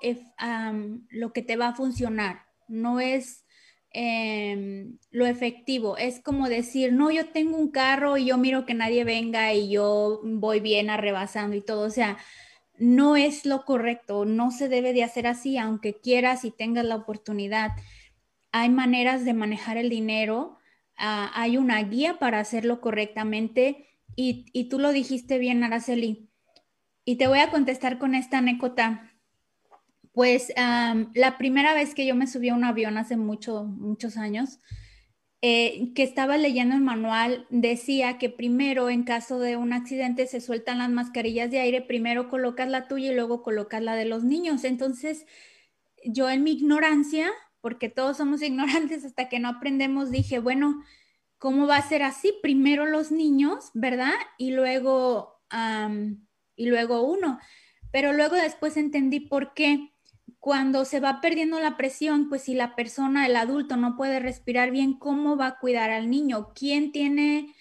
[1.11, 2.43] lo que te va a funcionar.
[2.69, 3.45] No es
[3.93, 5.97] em, lo efectivo.
[5.97, 9.69] Es como decir, no, yo tengo un carro y yo miro que nadie venga y
[9.69, 11.87] yo voy bien arrebasando y todo.
[11.87, 12.19] O sea,
[12.81, 16.97] no es lo correcto, no se debe de hacer así, aunque quieras y tengas la
[16.97, 17.73] oportunidad.
[18.53, 20.57] Hay maneras de manejar el dinero,
[20.97, 26.31] ah, hay una guía para hacerlo correctamente y, tú lo dijiste bien, Araceli.
[27.05, 29.13] Y te voy a contestar con esta anécdota.
[30.13, 34.59] Pues la primera vez que yo me subí a un avión hace mucho, muchos años,
[35.43, 40.43] eh, que estaba leyendo el manual decía que primero en caso de un accidente se
[40.43, 44.23] sueltan las mascarillas de aire, primero colocas la tuya y luego colocas la de los
[44.23, 44.65] niños.
[44.65, 45.27] Entonces,
[46.05, 47.31] yo en mi ignorancia,
[47.63, 50.83] porque todos somos ignorantes hasta que no aprendemos, dije, bueno,
[51.39, 52.35] ¿cómo va a ser así?
[52.43, 54.13] Primero los niños, ¿verdad?
[54.37, 55.41] Y luego,
[56.55, 57.39] y luego uno.
[57.91, 59.90] Pero luego después entendí por qué
[60.41, 64.71] cuando se va perdiendo la presión, pues si la persona, el adulto no puede respirar
[64.71, 66.53] bien, ¿cómo va a cuidar al niño?
[66.55, 67.55] ¿Quién tiene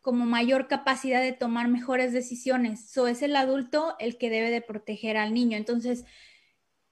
[0.00, 2.90] como mayor capacidad de tomar mejores decisiones?
[2.90, 5.58] So, es el adulto el que debe de proteger al niño.
[5.58, 6.06] Entonces,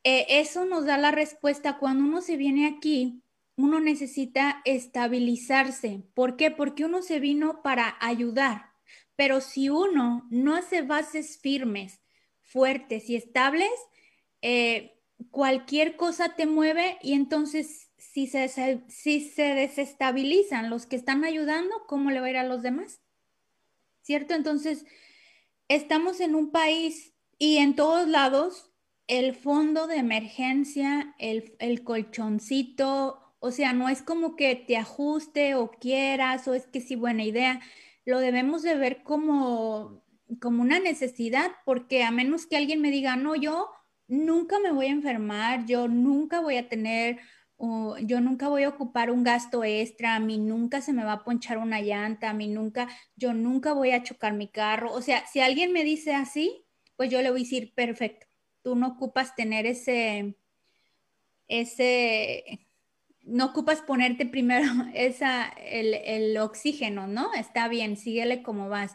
[0.05, 1.79] eh, eso nos da la respuesta.
[1.79, 3.23] Cuando uno se viene aquí,
[3.57, 6.05] uno necesita estabilizarse.
[6.13, 6.51] ¿Por qué?
[6.51, 8.73] Porque uno se vino para ayudar.
[9.17, 12.03] Pero si uno no hace bases firmes,
[12.43, 13.71] fuertes y estables,
[14.43, 15.00] eh,
[15.31, 18.49] cualquier cosa te mueve y entonces si se,
[18.89, 23.01] si se desestabilizan los que están ayudando, ¿cómo le va a ir a los demás?
[24.03, 24.35] ¿Cierto?
[24.35, 24.87] Entonces,
[25.69, 28.73] estamos en un país y en todos lados
[29.07, 35.55] el fondo de emergencia, el, el colchoncito O sea, no es como que te ajuste
[35.55, 37.61] o quieras o es que sí buena idea.
[38.05, 40.05] Lo debemos de ver como,
[40.41, 43.71] como una necesidad porque a menos que alguien me diga, no, yo
[44.11, 47.19] nunca me voy a enfermar, yo nunca voy a tener
[48.03, 51.25] yo nunca voy a ocupar un gasto extra, a mí nunca se me va a
[51.25, 54.93] ponchar una llanta, a mí nunca, yo nunca voy a chocar mi carro.
[54.93, 56.65] O sea, si alguien me dice así,
[56.97, 58.27] pues yo le voy a decir, perfecto,
[58.63, 60.37] tú no ocupas tener ese,
[61.49, 62.67] ese,
[63.25, 67.35] no ocupas ponerte primero esa, el, el oxígeno, ¿no?
[67.35, 68.95] Está bien, síguele como vas.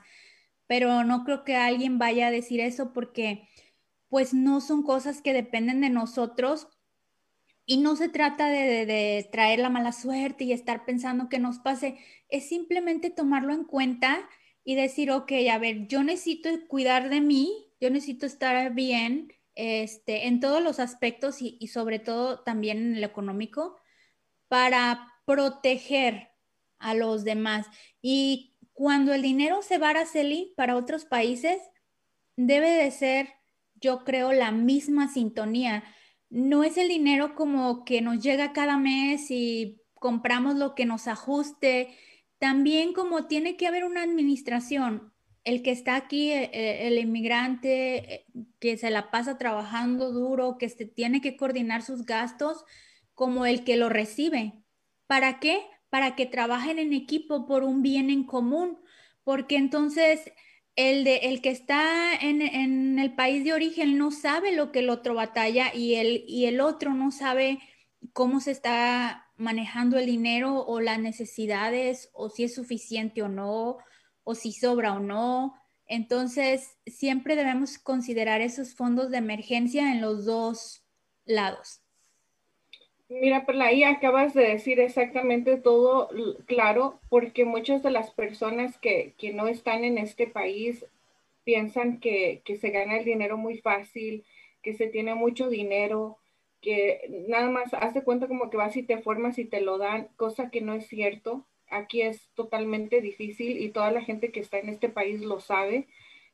[0.67, 3.47] Pero no creo que alguien vaya a decir eso porque
[4.09, 6.67] pues no son cosas que dependen de nosotros
[7.65, 11.97] y no se trata de, traer la mala suerte y estar pensando que nos pase,
[12.29, 14.29] es simplemente tomarlo en cuenta
[14.63, 20.27] y decir, ok, a ver, yo necesito cuidar de mí, yo necesito estar bien este,
[20.27, 23.77] en todos los aspectos y, sobre todo también en el económico
[24.47, 26.29] para proteger
[26.77, 27.67] a los demás.
[28.01, 31.59] Y cuando el dinero se va a Araceli para otros países,
[32.35, 33.29] debe de ser,
[33.75, 35.83] yo creo, la misma sintonía
[36.29, 41.07] no es el dinero como que nos llega cada mes y compramos lo que nos
[41.07, 41.95] ajuste,
[42.39, 45.13] también como tiene que haber una administración.
[45.43, 48.25] El que está aquí, eh, eh, el, inmigrante eh,
[48.59, 52.63] que se la pasa trabajando duro, que se tiene que coordinar sus gastos,
[53.13, 54.63] como el que lo recibe.
[55.07, 55.61] ¿Para qué?
[55.89, 58.79] Para que trabajen en equipo por un bien en común,
[59.23, 60.31] porque entonces
[60.75, 64.89] el, de, el que está en, el país de origen no sabe lo que el
[64.89, 67.59] otro batalla y el, y el otro no sabe
[68.13, 73.77] cómo se está manejando el dinero o las necesidades o si es suficiente o no
[74.23, 75.55] o si sobra o no.
[75.87, 80.83] Entonces, siempre debemos considerar esos fondos de emergencia en los dos
[81.25, 81.84] lados.
[83.07, 86.09] Mira, Perla, ahí acabas de decir exactamente todo
[86.47, 90.85] claro, porque muchas de las personas que, no están en este país
[91.43, 94.25] piensan que, se gana el dinero muy fácil,
[94.63, 96.17] que se tiene mucho dinero,
[96.61, 100.09] que nada más hace cuenta como que vas y te formas y te lo dan,
[100.15, 101.45] cosa que no es cierto.
[101.69, 105.87] Aquí es totalmente difícil y toda la gente que está en este país lo sabe,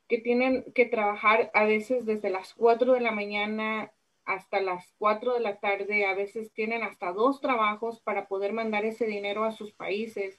[0.08, 3.92] que tienen que trabajar a veces desde las 4 de la mañana
[4.24, 8.84] hasta las 4 de la tarde, a veces tienen hasta dos trabajos para poder mandar
[8.84, 10.38] ese dinero a sus países.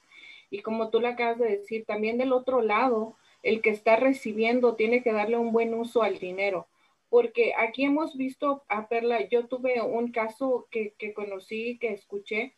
[0.50, 4.76] Y como tú le acabas de decir, también del otro lado, el que está recibiendo
[4.76, 6.68] tiene que darle un buen uso al dinero.
[7.10, 12.54] Porque aquí hemos visto a Perla, yo tuve un caso que, que conocí, que escuché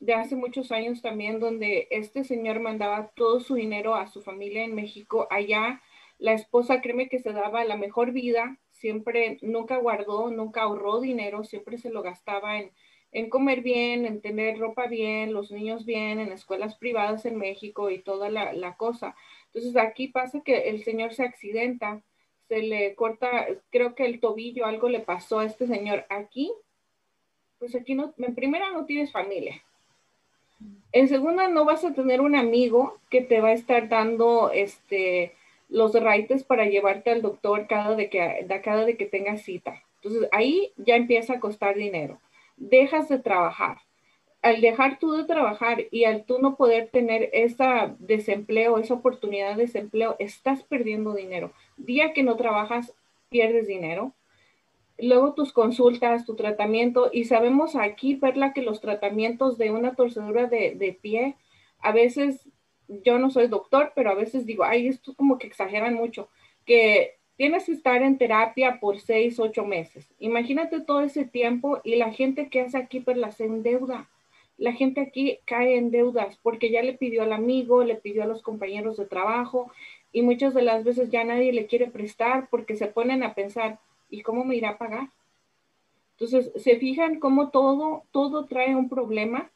[0.00, 4.64] de hace muchos años también, donde este señor mandaba todo su dinero a su familia
[4.64, 5.28] en México.
[5.30, 5.80] Allá
[6.18, 11.44] la esposa, créeme que se daba la mejor vida, siempre, nunca guardó, nunca ahorró dinero,
[11.44, 12.70] siempre se lo gastaba en,
[13.12, 17.90] en comer bien, en tener ropa bien, los niños bien, en escuelas privadas en México
[17.90, 19.14] y toda la, la cosa.
[19.46, 22.00] Entonces aquí pasa que el señor se accidenta,
[22.48, 26.06] se le corta, creo que el tobillo, algo le pasó a este señor.
[26.08, 26.50] Aquí,
[27.58, 29.62] pues aquí no, en primera no tienes familia.
[30.92, 35.34] En segunda no vas a tener un amigo que te va a estar dando este
[35.70, 39.82] los raites para llevarte al doctor cada de que, cada de que tengas cita.
[40.02, 42.18] Entonces ahí ya empieza a costar dinero.
[42.56, 43.78] Dejas de trabajar.
[44.42, 49.56] Al dejar tú de trabajar y al tú no poder tener esa desempleo, esa oportunidad
[49.56, 51.52] de desempleo, estás perdiendo dinero.
[51.76, 52.94] Día que no trabajas,
[53.28, 54.12] pierdes dinero.
[54.98, 60.46] Luego tus consultas, tu tratamiento, y sabemos aquí, Perla, que los tratamientos de una torcedura
[60.46, 61.36] de, de pie
[61.78, 62.48] a veces
[63.04, 66.28] yo no soy doctor, pero a veces digo, ay, esto como que exageran mucho,
[66.66, 70.12] que tienes que estar en terapia por seis, ocho meses.
[70.18, 74.10] Imagínate todo ese tiempo y la gente que hace aquí, pues las endeuda.
[74.58, 78.26] La gente aquí cae en deudas porque ya le pidió al amigo, le pidió a
[78.26, 79.72] los compañeros de trabajo
[80.12, 83.78] y muchas de las veces ya nadie le quiere prestar porque se ponen a pensar,
[84.10, 85.08] ¿y cómo me irá a pagar?
[86.18, 89.50] Entonces, se fijan cómo todo, todo trae un problema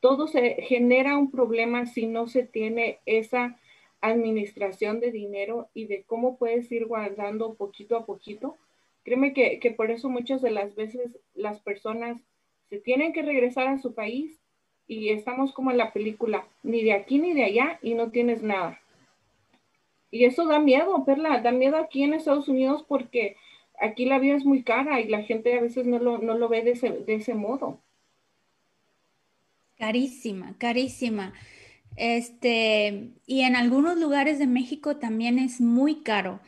[0.00, 3.58] todo se genera un problema si no se tiene esa
[4.00, 8.56] administración de dinero y de cómo puedes ir guardando poquito a poquito.
[9.04, 12.18] Créeme que, que, por eso muchas de las veces las personas
[12.68, 14.40] se tienen que regresar a su país
[14.86, 18.42] y estamos como en la película, ni de aquí ni de allá y no tienes
[18.42, 18.80] nada.
[20.10, 23.36] Y eso da miedo, Perla, da miedo aquí en Estados Unidos porque
[23.80, 26.48] aquí la vida es muy cara y la gente a veces no lo, no lo
[26.48, 27.78] ve de ese, de ese modo.
[29.80, 31.32] Carísima, carísima.
[31.96, 36.40] Este, y en algunos lugares de México también es muy caro.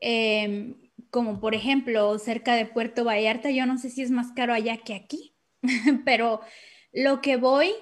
[0.00, 0.76] Em,
[1.10, 4.78] como por ejemplo, cerca de Puerto Vallarta, yo no sé si es más caro allá
[4.78, 5.36] que aquí,
[6.06, 6.40] pero,
[6.92, 7.72] Lo que voy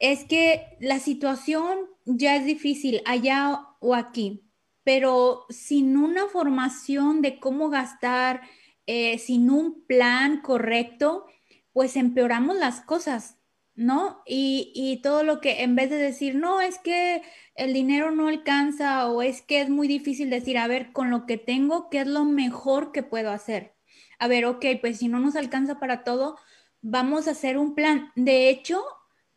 [0.00, 4.44] es que la situación ya es difícil allá o aquí,
[4.84, 8.42] pero sin una formación de cómo gastar,
[8.86, 11.26] eh, sin un plan correcto,
[11.72, 13.38] pues empeoramos las cosas,
[13.76, 14.22] ¿no?
[14.26, 17.22] Y, y, todo lo que en vez de decir, no, es que
[17.56, 21.26] el dinero no alcanza o es que es muy difícil decir, a ver, con lo
[21.26, 23.74] que tengo, ¿qué es lo mejor que puedo hacer?
[24.18, 26.36] A ver, ok, pues si no nos alcanza para todo,
[26.82, 28.12] vamos a hacer un plan.
[28.14, 28.82] De hecho,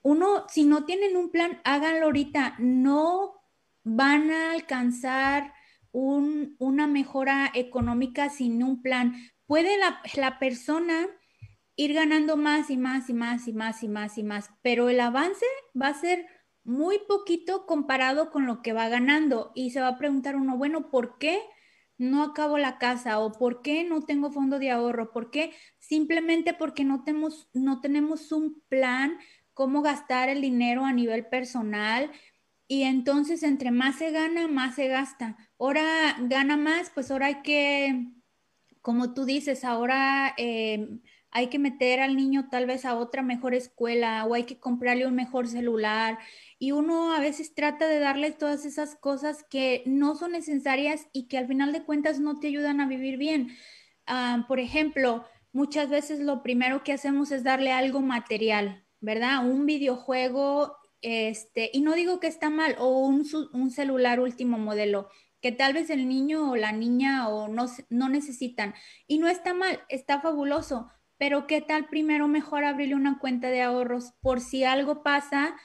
[0.01, 2.55] uno, si no tienen un plan, háganlo ahorita.
[2.59, 3.41] No
[3.83, 5.53] van a alcanzar
[5.91, 9.15] una mejora económica sin un plan.
[9.45, 11.07] Puede la, la persona
[11.78, 14.99] ir ganando más y más y más y más y más y más, pero el
[14.99, 15.45] avance
[15.80, 16.25] va a ser
[16.63, 20.89] muy poquito comparado con lo que va ganando y se va a preguntar uno, bueno,
[20.89, 21.39] ¿por qué
[21.97, 25.13] no acabo la casa o por qué no tengo fondo de ahorro?
[25.13, 25.53] ¿Por qué?
[25.80, 29.17] Simplemente porque no tenemos, no tenemos un plan
[29.53, 32.11] cómo gastar el dinero a nivel personal.
[32.67, 35.38] Y entonces, entre más se gana, más se gasta.
[35.57, 38.11] Ahora gana más, pues ahora hay que,
[38.82, 40.99] como tú dices, ahora eh,
[41.38, 45.05] hay que meter al niño tal vez a otra mejor escuela o hay que comprarle
[45.05, 46.17] un mejor celular.
[46.57, 51.27] Y uno a veces trata de darle todas esas cosas que no son necesarias y
[51.27, 53.55] que al final de cuentas no te ayudan a vivir bien.
[54.07, 59.47] Ah, por ejemplo, muchas veces lo primero que hacemos es darle algo material, ¿verdad?
[59.47, 65.09] Un videojuego, este, y no digo que está mal, o un, celular último modelo,
[65.39, 68.73] que tal vez el niño o la niña o no necesitan.
[69.05, 73.61] Y no está mal, está fabuloso, pero ¿qué tal primero mejor abrirle una cuenta de
[73.61, 75.55] ahorros por si algo pasa,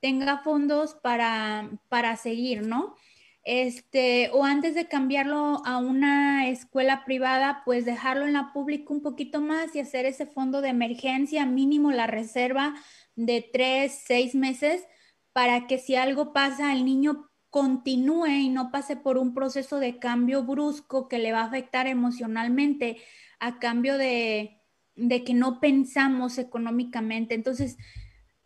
[0.00, 2.96] tenga fondos para, para seguir, ¿no?
[3.44, 9.02] Este, o antes de cambiarlo a una escuela privada, pues dejarlo en la pública un
[9.02, 12.74] poquito más y hacer ese fondo de emergencia, mínimo la reserva
[13.16, 14.84] de tres, seis meses,
[15.32, 19.98] para que si algo pasa, el niño continúe y no pase por un proceso de
[19.98, 22.98] cambio brusco que le va a afectar emocionalmente
[23.40, 24.61] a cambio de,
[24.94, 27.34] de que no pensamos económicamente.
[27.34, 27.76] Entonces,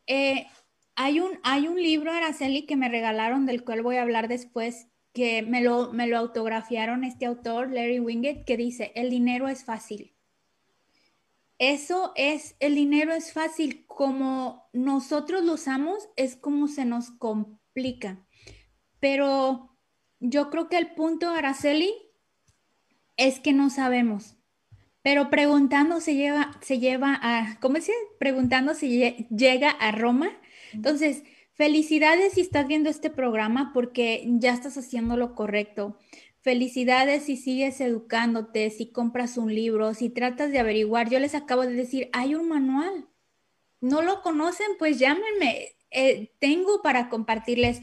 [0.06, 0.46] eh,
[0.94, 4.88] hay un, hay un libro, Araceli, que me regalaron, del cual voy a hablar después,
[5.12, 9.64] que me lo, me lo autografiaron este autor, Larry Winget, que dice, el dinero es
[9.64, 10.14] fácil.
[11.58, 18.26] Eso es, el dinero es fácil, como nosotros lo usamos, es como se nos complica.
[19.00, 19.74] Pero
[20.20, 21.92] yo creo que el punto, Araceli,
[23.16, 24.35] es que no sabemos.
[25.06, 30.36] Pero preguntando se lleva, se lleva a, ¿cómo se Preguntando si llega a Roma
[30.72, 31.22] entonces,
[31.54, 35.98] felicidades si estás viendo este programa porque ya estás haciendo lo correcto.
[36.40, 41.10] Felicidades si sigues educándote, si compras un libro, si tratas de averiguar.
[41.10, 43.08] Yo les acabo de decir, hay un manual.
[43.80, 44.66] ¿No lo conocen?
[44.78, 45.72] Pues llámenme.
[45.90, 47.82] Eh, tengo para compartirles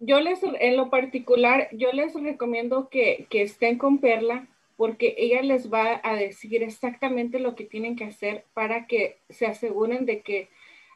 [0.00, 4.46] Yo les, en lo particular, yo les recomiendo que, que estén con Perla
[4.76, 9.46] porque ella les va a decir exactamente lo que tienen que hacer para que se
[9.46, 10.50] aseguren de que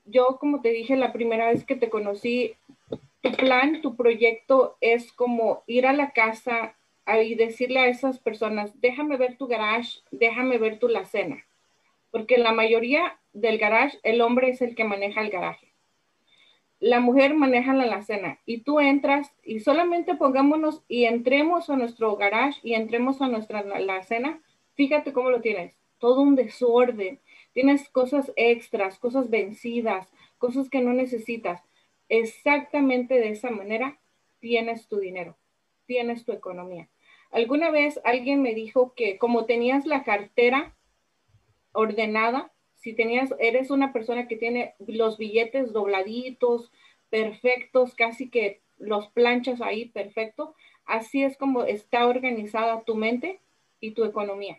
[0.07, 2.55] yo como te dije la primera vez que te conocí,
[3.21, 6.75] tu plan, tu proyecto es como ir a la casa
[7.19, 11.45] y decirle a esas personas, déjame ver tu garage, déjame ver tu la cena.
[12.11, 15.73] Porque la mayoría del garage, el hombre es el que maneja el garaje.
[16.81, 22.17] La mujer maneja la alacena y tú entras y solamente pongámonos y entremos a nuestro
[22.17, 24.41] garage y entremos a nuestra alacena.
[24.75, 25.77] Fíjate cómo lo tienes.
[25.99, 27.21] Todo un desorden.
[27.53, 30.09] Tienes cosas extras, cosas vencidas,
[30.39, 31.63] cosas que no necesitas.
[32.09, 33.99] Exactamente de esa manera
[34.41, 35.37] tienes tu dinero,
[35.87, 36.89] tienes tu economía.
[37.31, 40.75] Alguna vez alguien me dijo que como tenías la cartera
[41.73, 46.73] ordenada, si tenías, eres una persona que tiene los billetes dobladitos,
[47.11, 50.55] perfectos, casi que los planchas ahí perfecto,
[50.87, 53.41] así es como está organizada tu mente
[53.81, 54.59] y tu economía.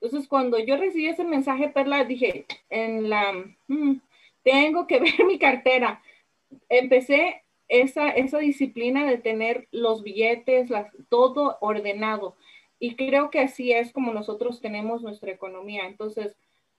[0.00, 3.32] Entonces, cuando yo recibí ese mensaje, Perla, dije, en la,
[3.68, 4.00] mm,
[4.42, 6.02] tengo que ver mi cartera.
[6.68, 10.70] Empecé esa, esa disciplina de tener los billetes,
[11.08, 12.36] todo ordenado.
[12.80, 15.86] Y creo que así es como nosotros tenemos nuestra economía.
[15.86, 16.36] Entonces,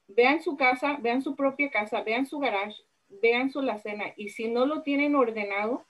[0.09, 2.75] vean su casa, vean su propia casa, vean su garage,
[3.07, 4.13] vean su alacena.
[4.17, 5.85] Y si no lo tienen ordenado,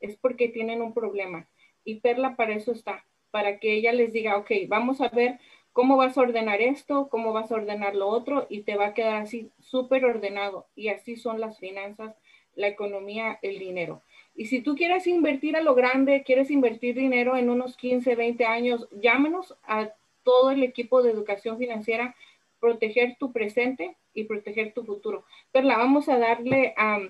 [0.00, 1.46] es porque tienen un problema.
[1.84, 5.38] Y Perla para eso está, para que ella les diga, ok, vamos a ver
[5.72, 8.94] cómo vas a ordenar esto, cómo vas a ordenar lo otro y te va a
[8.94, 10.66] quedar así súper ordenado.
[10.74, 12.16] Y así son las finanzas,
[12.54, 14.02] la economía, el dinero.
[14.38, 18.44] Y si tú quieres invertir a lo grande, quieres invertir dinero en unos 15, 20
[18.46, 19.90] años, llámenos a
[20.22, 22.14] todo el equipo de educación financiera,
[22.60, 25.24] proteger tu presente y proteger tu futuro.
[25.50, 27.00] Perla, vamos a darle a...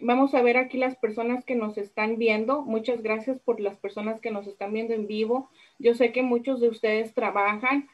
[0.00, 2.60] vamos a ver aquí las personas que nos están viendo.
[2.60, 5.48] Muchas gracias por las personas que nos están viendo en vivo.
[5.78, 7.88] Yo sé que muchos de ustedes trabajan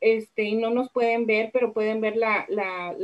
[0.00, 2.46] este, y no nos pueden ver, pero pueden ver la,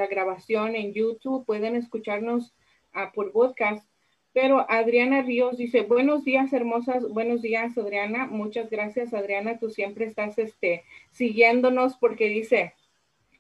[0.09, 2.55] grabación en YouTube, pueden escucharnos
[2.95, 3.88] ah, por podcast.
[4.41, 8.29] Pero Adriana Ríos dice, buenos días, hermosas, buenos días, Adriana.
[8.29, 9.59] Muchas gracias, Adriana.
[9.59, 12.73] Tú siempre estás este, siguiéndonos porque dice,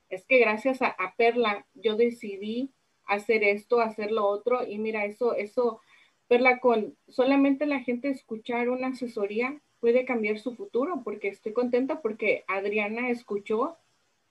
[0.09, 2.73] es que gracias a, a, Perla yo decidí
[3.05, 4.67] hacer esto, hacer lo otro.
[4.67, 5.81] Y mira, eso, eso,
[6.27, 12.03] Perla, con solamente la gente escuchar una asesoría, puede cambiar su futuro, porque estoy contenta
[12.03, 13.77] porque Adriana escuchó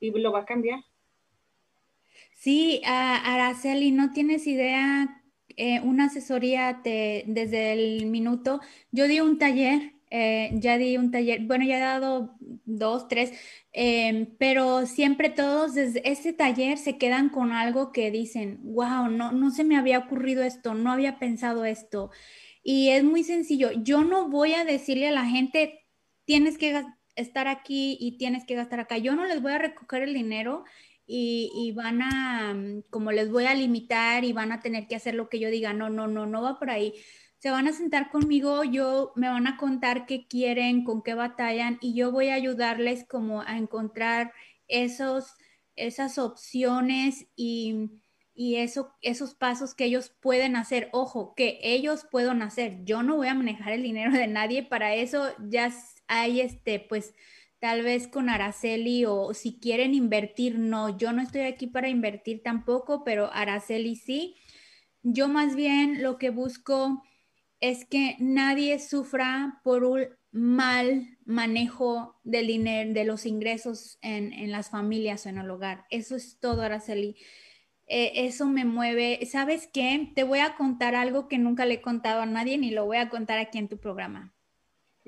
[0.02, 0.84] y lo va a cambiar.
[2.34, 5.24] Sí, Araceli, no tienes idea,
[5.58, 8.62] eh, una asesoría desde el minuto.
[8.92, 12.36] Yo di un taller, eh, ya di un taller, bueno, ya he dado
[12.66, 13.34] dos, tres,
[13.74, 19.32] em, pero siempre todos desde ese taller se quedan con algo que dicen, wow, no,
[19.32, 22.12] no se me había ocurrido esto, no había pensado esto.
[22.64, 23.72] Y es muy sencillo.
[23.72, 25.86] Yo no voy a decirle a la gente,
[26.26, 26.86] tienes que
[27.16, 28.98] estar aquí y tienes que gastar acá.
[28.98, 30.66] Yo no les voy a recoger el dinero
[31.08, 35.16] y, van a, mm, como les voy a limitar y van a tener que hacer
[35.16, 35.74] lo que yo diga.
[35.74, 36.94] No, no, no, no va por ahí.
[37.40, 41.78] Se van a sentar conmigo, yo me van a contar qué quieren, con qué batallan
[41.82, 44.34] y yo voy a ayudarles como a encontrar
[44.68, 45.36] esos,
[45.76, 47.90] esas opciones y
[48.38, 50.90] y eso, esos pasos que ellos pueden hacer.
[50.94, 52.84] Ojo, que ellos pueden hacer.
[52.86, 55.74] Yo no voy a manejar el dinero de nadie, para eso ya
[56.08, 57.16] hay este, pues
[57.60, 62.42] tal vez con Araceli o si quieren invertir, no, yo no estoy aquí para invertir
[62.44, 64.36] tampoco, pero Araceli sí.
[65.04, 67.04] Yo más bien lo que busco
[67.60, 74.52] es que nadie sufra por un mal manejo del dinero, de los ingresos en, en
[74.52, 75.86] las familias o en el hogar.
[75.90, 77.16] Eso es todo, Araceli.
[77.88, 79.26] Eh, eso me mueve.
[79.26, 80.12] ¿Sabes qué?
[80.16, 82.98] Te voy a contar algo que nunca le he contado a nadie ni lo voy
[82.98, 84.37] a contar aquí en tu programa.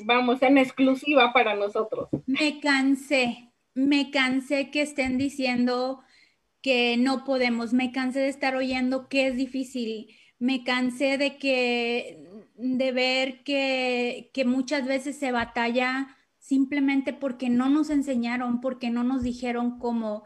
[0.06, 2.10] Vamos, en exclusiva para nosotros.
[2.26, 6.02] Me cansé, me cansé que estén diciendo
[6.62, 10.08] que no podemos, me cansé de estar oyendo que es difícil,
[10.40, 12.26] me cansé de que
[12.56, 19.04] de ver que, que muchas veces se batalla simplemente porque no nos enseñaron, porque no
[19.04, 20.24] nos dijeron cómo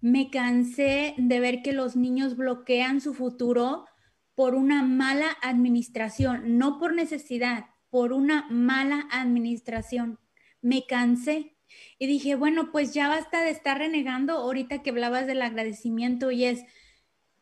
[0.00, 3.86] me cansé de ver que los niños bloquean su futuro
[4.34, 7.66] por una mala administración, no por necesidad,
[7.96, 10.18] por una mala administración.
[10.60, 11.56] Me cansé
[11.98, 16.44] y dije, bueno, pues ya basta de estar renegando ahorita que hablabas del agradecimiento y
[16.44, 16.60] es,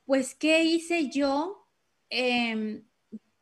[0.05, 1.67] pues, ¿qué hice yo
[2.09, 2.85] em,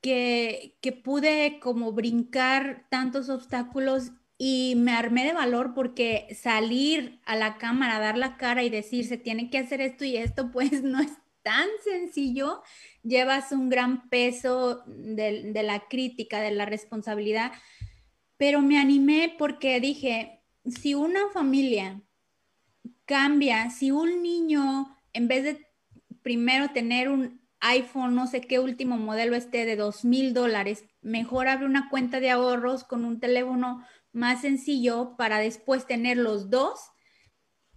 [0.01, 7.37] que, que pude como brincar tantos obstáculos y me armé de valor porque salir a
[7.37, 10.83] la cámara, dar la cara y decir se tiene que hacer esto y esto, pues
[10.83, 12.63] no es tan sencillo.
[13.03, 17.53] Llevas un gran peso de, la crítica, de la responsabilidad,
[18.37, 22.01] pero me animé porque dije, si una familia
[23.05, 25.67] cambia, si un niño, en vez de
[26.23, 31.49] primero tener un iPhone, no sé qué último modelo esté de dos mil dólares, mejor
[31.49, 36.81] abre una cuenta de ahorros con un teléfono más sencillo para después tener los dos.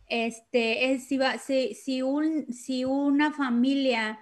[0.08, 4.20] Este, es, si, va, si, un, si una familia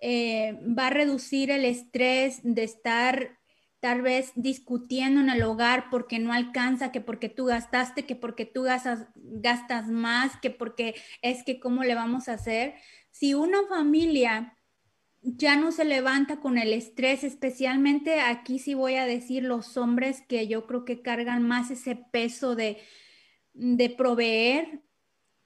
[0.00, 3.38] eh, va a reducir el estrés de estar
[3.80, 8.44] tal vez discutiendo en el hogar porque no alcanza, que porque tú gastaste, que porque
[8.44, 12.74] tú gastas, gastas más, que porque es que cómo le vamos a hacer.
[13.10, 14.56] Si una familia
[15.22, 20.22] ya no se levanta con el estrés, especialmente aquí sí voy a decir los hombres
[20.28, 22.78] que yo creo que cargan más ese peso de,
[23.54, 24.82] de proveer,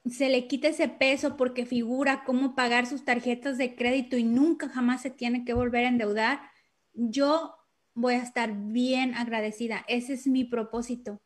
[0.09, 4.69] se le quita ese peso porque figura cómo pagar sus tarjetas de crédito y nunca
[4.69, 6.41] jamás se tiene que volver a endeudar.
[6.93, 7.55] Yo
[7.95, 9.85] voy a estar bien agradecida.
[9.89, 11.23] Ese es mi propósito.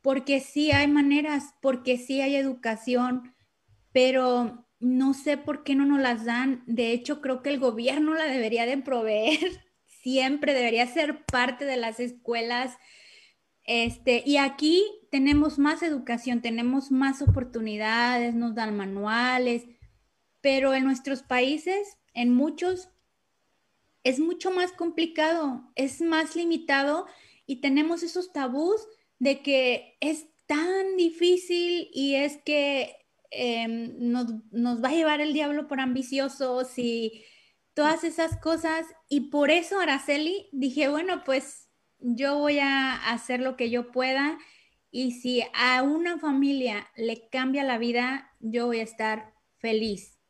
[0.00, 3.34] Porque sí hay maneras, porque sí hay educación,
[3.92, 6.62] pero no sé por qué no nos las dan.
[6.66, 9.62] De hecho, creo que el gobierno la debería de proveer.
[9.86, 12.76] Siempre debería ser parte de las escuelas.
[13.64, 19.64] Este, y aquí tenemos más educación, tenemos más oportunidades, nos dan manuales,
[20.40, 22.90] pero en nuestros países, en muchos,
[24.02, 27.06] es mucho más complicado, es más limitado
[27.46, 28.86] y tenemos esos tabús
[29.18, 32.96] de que es tan difícil y es que
[33.30, 34.26] em, nos,
[34.84, 37.24] va a llevar el diablo por ambiciosos y
[37.72, 38.86] todas esas cosas.
[39.08, 41.63] Y por eso, Araceli, dije, bueno, pues
[42.06, 44.38] yo voy a hacer lo que yo pueda
[44.90, 50.20] y si a una familia le cambia la vida, yo voy a estar feliz.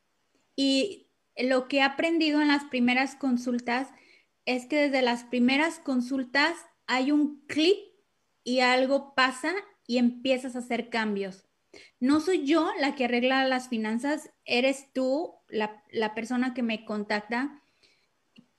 [0.56, 3.88] Y lo que he aprendido en las primeras consultas
[4.46, 6.54] es que desde las primeras consultas
[6.86, 7.76] hay un clic
[8.44, 9.52] y algo pasa
[9.86, 11.44] y empiezas a hacer cambios.
[11.98, 15.82] No soy yo la que arregla las finanzas, eres tú, la,
[16.14, 17.62] persona que me contacta,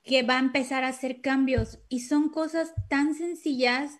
[0.06, 1.80] que va a empezar a hacer cambios.
[1.88, 3.98] Y son cosas tan sencillas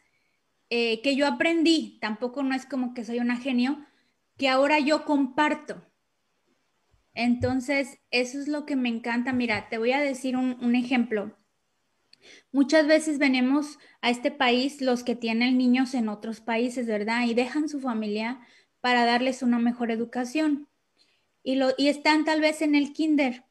[0.71, 3.85] eh, que yo aprendí, tampoco no es como que soy una genio,
[4.39, 5.85] que ahora yo comparto.
[7.15, 9.33] Entonces, eso es lo que me encanta.
[9.33, 11.37] Mira, te voy a decir un, ejemplo.
[12.53, 17.27] Muchas veces venimos a este país los que tienen niños en otros países, ¿verdad?
[17.27, 18.41] Y dejan su familia
[18.81, 20.69] para darles una mejor educación.
[21.43, 23.46] Y, lo, y están tal vez en el kinder,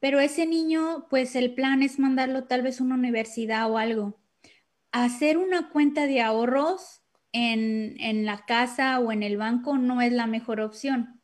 [0.00, 4.18] pero ese niño, pues el plan es mandarlo tal vez a una universidad o algo.
[4.92, 10.12] Hacer una cuenta de ahorros en, en la casa o en el banco no es
[10.12, 11.18] la mejor opción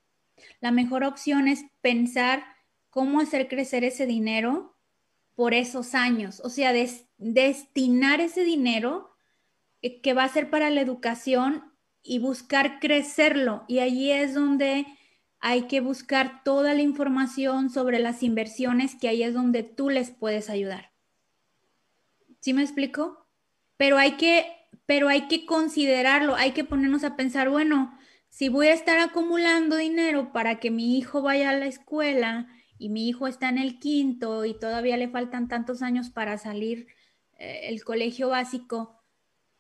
[0.61, 2.45] la mejor opción es pensar
[2.91, 4.77] cómo hacer crecer ese dinero
[5.35, 6.73] por esos años, o sea,
[7.19, 9.11] destinar ese dinero
[9.83, 11.73] eh, que va a ser para la educación
[12.03, 13.65] y buscar crecerlo.
[13.67, 14.87] Y allí es donde
[15.47, 20.11] hay que buscar toda la información sobre las inversiones, que ahí es donde tú les
[20.11, 20.95] puedes ayudar.
[22.41, 23.27] ¿Sí me explico?
[23.77, 24.47] Pero hay que,
[24.87, 27.95] pero hay que considerarlo, hay que ponernos a pensar, bueno,
[28.31, 32.89] si voy a estar acumulando dinero para que mi hijo vaya a la escuela y
[32.89, 36.87] mi hijo está en el quinto y todavía le faltan tantos años para salir
[37.37, 38.99] eh, el colegio básico,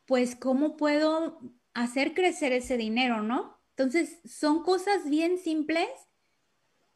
[0.06, 1.42] pues ¿cómo puedo
[1.74, 3.53] hacer crecer ese dinero, no?
[3.76, 5.88] Entonces, son cosas bien simples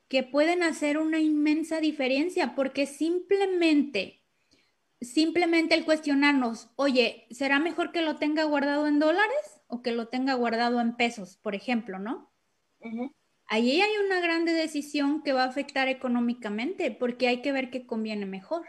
[0.09, 4.25] que pueden hacer una inmensa diferencia porque simplemente,
[5.01, 9.59] simplemente el cuestionarnos, oye, ¿será mejor que lo tenga guardado en dólares?
[9.69, 12.33] o que lo tenga guardado en pesos, por ejemplo, ¿no?
[13.47, 17.87] Allí hay una grande decisión que va a afectar económicamente porque hay que ver qué
[17.87, 18.67] conviene mejor.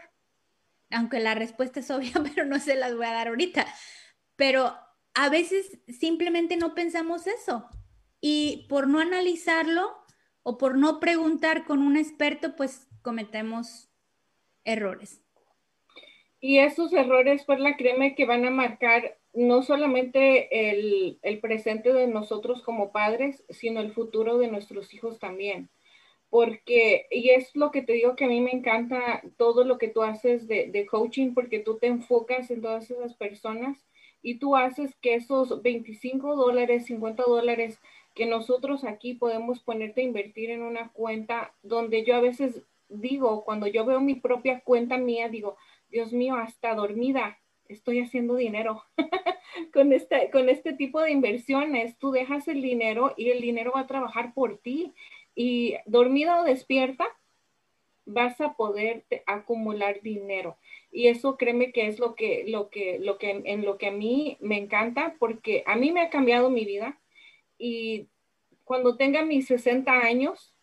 [0.90, 3.66] Aunque la respuesta es obvia, pero no se las voy a dar ahorita.
[4.36, 4.76] Pero
[5.14, 7.68] a veces simplemente no pensamos eso.
[8.20, 9.96] Y por no analizarlo
[10.42, 13.90] o por no preguntar con un experto, pues cometemos
[14.64, 15.22] errores.
[16.40, 22.06] Y esos errores, pues la créeme que van a marcar no solamente el, presente de
[22.06, 25.70] nosotros como padres, sino el futuro de nuestros hijos también.
[26.30, 29.88] Porque, y es lo que te digo que a mí me encanta todo lo que
[29.88, 33.86] tú haces de, de coaching, porque tú te enfocas en todas esas personas
[34.22, 37.80] y tú haces que esos 25 dólares, 50 dólares
[38.14, 43.44] que nosotros aquí podemos ponerte a invertir en una cuenta donde yo a veces digo,
[43.44, 45.56] cuando yo veo mi propia cuenta mía, digo,
[45.88, 47.38] Dios mío, hasta dormida
[47.68, 48.82] estoy haciendo dinero.
[49.72, 53.80] con, este, con este tipo de inversiones, tú dejas el dinero y el dinero va
[53.80, 54.92] a trabajar por ti.
[55.34, 57.06] Y dormida o despierta,
[58.04, 60.56] vas a poder acumular dinero.
[60.90, 63.92] Y eso créeme que es lo que, lo que, lo que, en lo que a
[63.92, 66.98] mí me encanta, porque a mí me ha cambiado mi vida.
[67.60, 68.08] Y
[68.64, 70.54] cuando tenga mis 60 años,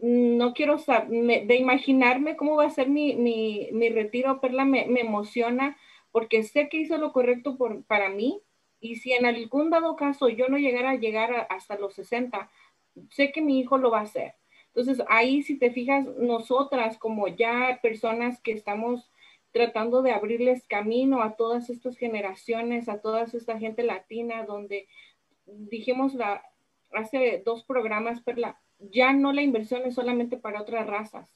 [0.00, 0.76] no quiero
[1.08, 5.76] de imaginarme cómo va a ser mi, mi, mi retiro, Perla, me, me, emociona
[6.12, 8.40] porque sé que hice lo correcto por, para mí
[8.80, 12.48] y si en algún dado caso yo no llegara a llegar hasta los 60,
[13.10, 14.34] sé que mi hijo lo va a hacer.
[14.68, 19.10] Entonces ahí si te fijas, nosotras como ya personas que estamos
[19.50, 24.86] tratando de abrirles camino a todas estas generaciones, a toda esta gente latina, donde
[25.52, 26.42] dijimos la,
[26.92, 31.32] hace dos programas, Perla, ya no la inversión es solamente para otras razas,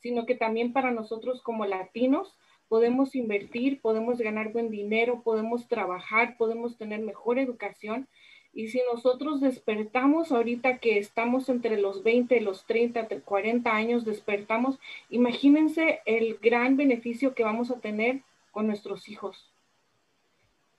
[0.00, 2.36] sino que también para nosotros como latinos
[2.68, 8.08] podemos invertir, podemos ganar buen dinero, podemos trabajar, podemos tener mejor educación.
[8.52, 14.78] Y si nosotros despertamos ahorita que estamos entre los 20, los 30, 40 años, despertamos,
[15.10, 19.52] imagínense el gran beneficio que vamos a tener con nuestros hijos.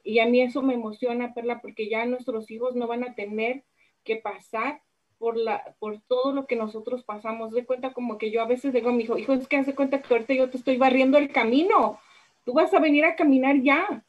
[0.07, 3.65] Y a mí eso me emociona, Perla, porque ya nuestros hijos no van a tener
[4.05, 4.81] que pasar
[5.17, 7.51] por, la, por todo lo que nosotros pasamos.
[7.51, 9.75] De cuenta como que yo a veces digo a mi hijo, hijo, es que hace
[9.75, 11.99] cuenta que ahorita yo te estoy barriendo el camino.
[12.45, 14.05] Tú vas a venir a caminar ya.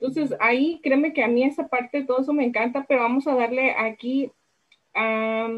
[0.00, 3.36] Entonces ahí créeme que a mí esa parte todo eso me encanta, pero vamos a
[3.36, 4.32] darle aquí
[4.94, 5.48] a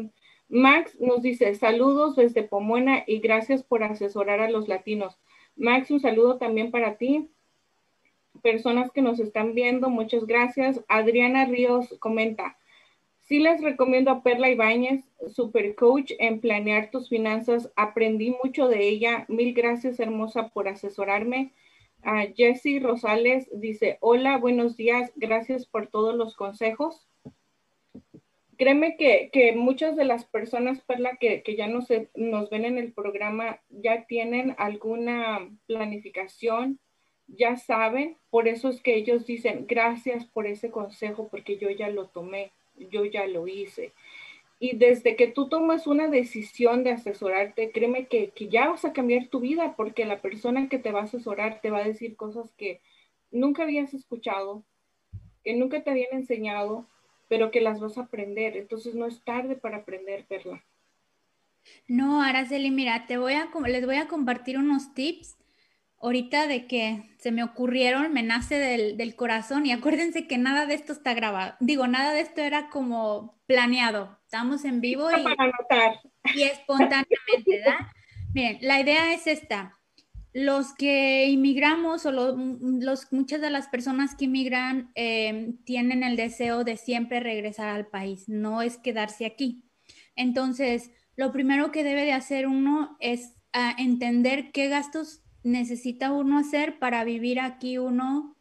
[0.49, 5.17] Max nos dice saludos desde Pomona y gracias por asesorar a los latinos.
[5.55, 7.31] Max, un saludo también para ti.
[8.41, 10.83] Personas que nos están viendo, muchas gracias.
[10.87, 12.57] Adriana Ríos comenta,
[13.27, 17.69] Sí les recomiendo a Perla Ibáñez, super coach en planear tus finanzas.
[17.75, 19.25] Aprendí mucho de ella.
[19.27, 21.51] Mil gracias, hermosa, por asesorarme.
[22.05, 27.05] Uh, Jessie Rosales dice, hola, buenos días, gracias por todos los consejos.
[28.57, 32.77] Créeme que, que muchas de las personas, Perla, que, que ya nos, nos ven en
[32.77, 36.79] el programa, ya tienen alguna planificación,
[37.27, 41.89] ya saben, por eso es que ellos dicen, gracias por ese consejo, porque yo ya
[41.89, 42.51] lo tomé
[42.89, 43.93] yo ya lo hice.
[44.59, 49.27] Y desde que tú tomas una decisión de asesorarte, créeme que, ya vas a cambiar
[49.27, 52.51] tu vida porque la persona que te va a asesorar te va a decir cosas
[52.53, 52.81] que
[53.29, 54.63] nunca habías escuchado,
[55.43, 56.87] que nunca te habían enseñado,
[57.29, 58.57] pero que las vas a aprender.
[58.57, 60.63] Entonces no es tarde para aprender, Perla.
[61.87, 65.36] No, Araceli, mira, te voy a, les voy a compartir unos tips
[65.99, 70.75] ahorita de que se me ocurrieron, me nace del, corazón y acuérdense que nada de
[70.75, 71.55] esto está grabado.
[71.59, 74.17] Digo, nada de esto era como planeado.
[74.23, 77.07] Estamos en vivo y, y espontáneamente,
[77.45, 77.87] ¿verdad?
[78.33, 79.79] Miren, la idea es esta.
[80.33, 86.63] Los que inmigramos o los, muchas de las personas que inmigran eh, tienen el deseo
[86.63, 89.63] de siempre regresar al país, no es quedarse aquí.
[90.15, 96.37] Entonces, lo primero que debe de hacer uno es ah, entender qué gastos necesita uno
[96.37, 98.37] hacer para vivir aquí uno,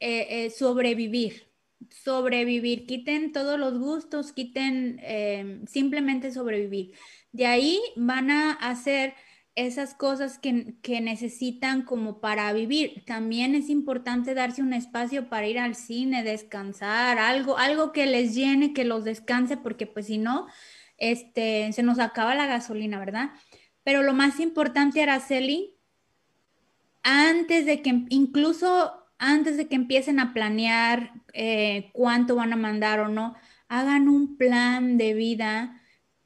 [0.00, 1.52] eh, eh, sobrevivir,
[1.90, 6.92] sobrevivir, quiten todos los gustos, quiten em, simplemente sobrevivir.
[7.32, 9.14] De ahí van a hacer
[9.54, 13.04] esas cosas que, que, necesitan como para vivir.
[13.06, 18.34] También es importante darse un espacio para ir al cine, descansar, algo, algo que les
[18.34, 20.48] llene, que los descanse, porque pues si no,
[20.98, 23.30] este, se nos acaba la gasolina, ¿verdad?
[23.84, 25.73] Pero lo más importante, Araceli,
[27.04, 33.00] antes de que, incluso antes de que empiecen a planear eh, cuánto van a mandar
[33.00, 33.36] o no,
[33.68, 35.80] hagan un plan de vida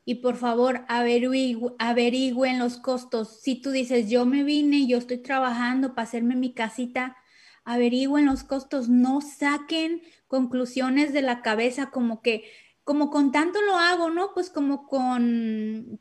[0.05, 3.41] y por favor averigüen los costos.
[3.43, 7.17] Si tú dices, yo me vine, yo estoy trabajando para hacerme mi casita,
[7.65, 12.45] averigüen los costos, no saquen conclusiones de la cabeza como que,
[12.85, 14.33] como con tanto lo hago, ¿no?
[14.33, 16.01] Pues como con,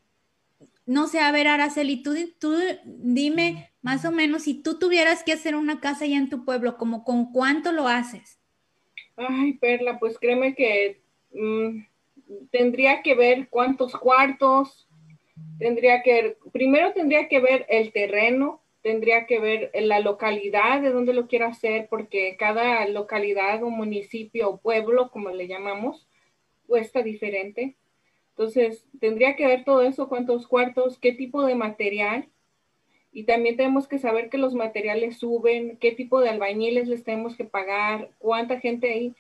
[0.88, 5.34] no sé, a ver, Araceli, tú, tú dime más o menos, si tú tuvieras que
[5.34, 8.40] hacer una casa ya en tu pueblo, como con cuánto lo haces?
[9.18, 11.02] Ay, Perla, pues créeme que
[11.34, 11.84] mm,
[12.52, 14.88] tendría que ver cuántos cuartos,
[15.60, 21.14] tendría que, primero tendría que ver el terreno, tendría que ver la localidad de donde
[21.14, 26.08] lo quiero hacer, porque cada localidad o municipio o pueblo, como le llamamos,
[26.66, 27.76] cuesta diferente.
[28.38, 32.30] Entonces, tendría que ver todo eso, cuántos cuartos, qué tipo de material,
[33.12, 37.36] y también tenemos que saber que los materiales suben, qué tipo de albañiles les tenemos
[37.36, 39.16] que pagar, cuánta gente hay.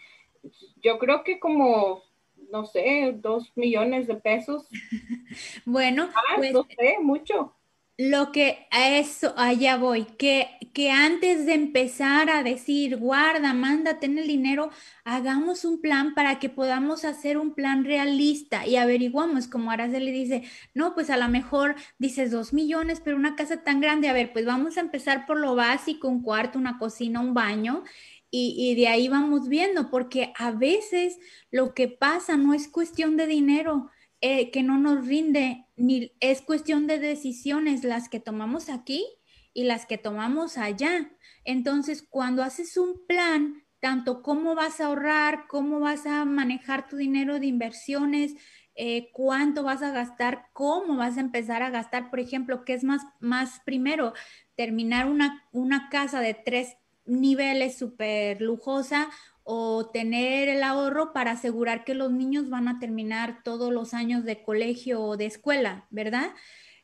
[0.83, 2.03] Yo creo que como,
[2.51, 4.69] no sé, dos millones de pesos.
[5.65, 7.55] bueno, ah, pues, no sé, mucho.
[7.99, 13.99] Lo que a eso, allá voy, que, que antes de empezar a decir, guarda, manda,
[13.99, 14.69] ten el dinero,
[15.03, 20.43] hagamos un plan para que podamos hacer un plan realista y averiguamos, como Araceli dice,
[20.75, 24.31] no, pues a lo mejor dices dos millones, pero una casa tan grande, a ver,
[24.31, 27.83] pues vamos a empezar por lo básico, un cuarto, una cocina, un baño.
[28.29, 31.17] Y, y de ahí vamos viendo, porque a veces
[31.51, 33.89] lo que pasa no es cuestión de dinero,
[34.21, 39.05] eh, que no nos rinde, ni es cuestión de decisiones las que tomamos aquí
[39.53, 41.11] y las que tomamos allá.
[41.45, 46.97] Entonces, cuando haces un plan, tanto cómo vas a ahorrar, cómo vas a manejar tu
[46.97, 48.35] dinero de inversiones,
[48.75, 52.83] eh, cuánto vas a gastar, cómo vas a empezar a gastar, por ejemplo, qué es
[52.83, 54.13] más, más primero,
[54.55, 56.75] terminar una, una casa de tres
[57.05, 59.09] niveles súper lujosa
[59.49, 64.25] o tener el ahorro para asegurar que los niños van a terminar todos los años
[64.25, 66.31] de colegio o de escuela, ¿verdad?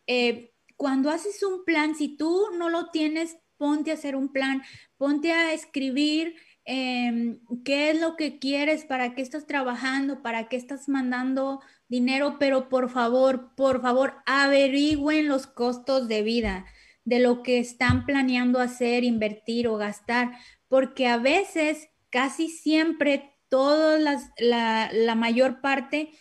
[0.08, 4.64] Eh, cuando haces un plan, si tú no lo tienes, ponte a hacer un plan,
[4.96, 10.56] ponte a escribir em, qué es lo que quieres, para qué estás trabajando, para qué
[10.56, 11.60] estás mandando
[11.90, 16.66] dinero, pero por favor, por favor, averigüen los costos de vida
[17.04, 20.32] de lo que están planeando hacer, invertir o gastar,
[20.70, 23.98] porque a veces casi siempre, toda
[24.38, 26.12] la, la mayor parte,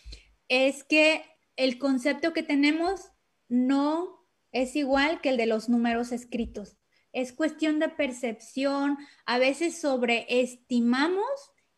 [0.49, 1.23] es que
[1.57, 3.11] el concepto que tenemos
[3.51, 6.79] no es igual que el de los números escritos.
[7.13, 8.97] Es cuestión de percepción.
[9.27, 11.27] A veces sobreestimamos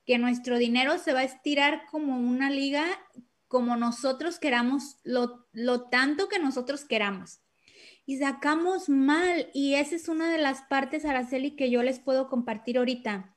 [0.06, 2.86] que nuestro dinero se va a estirar como una liga,
[3.48, 7.40] como nosotros queramos, lo, lo tanto que nosotros queramos.
[8.06, 9.50] Y sacamos mal.
[9.52, 13.33] Y esa es una de las partes, Araceli, que yo les puedo compartir ahorita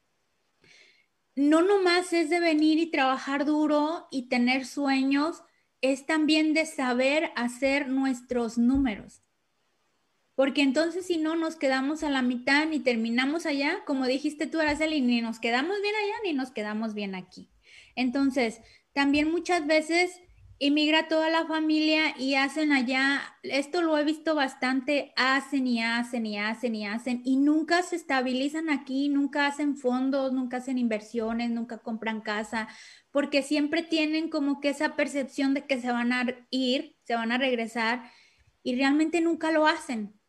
[1.38, 5.44] no nomás es de venir y trabajar duro y tener sueños,
[5.82, 9.22] es también de saber hacer nuestros números.
[10.34, 14.60] Porque entonces si no nos quedamos a la mitad ni terminamos allá, como dijiste tú,
[14.60, 17.50] Araceli, ni nos quedamos bien allá ni nos quedamos bien aquí.
[17.96, 18.60] Entonces,
[18.94, 20.20] también muchas veces
[20.60, 26.26] Inmigra toda la familia y hacen allá, esto lo he visto bastante, hacen y hacen
[26.26, 31.52] y hacen y hacen y nunca se estabilizan aquí, nunca hacen fondos, nunca hacen inversiones,
[31.52, 32.68] nunca compran casa,
[33.12, 37.32] porque siempre tienen como que esa percepción de que se van a ir, se van
[37.32, 38.10] a regresar
[38.64, 40.20] y realmente nunca lo hacen.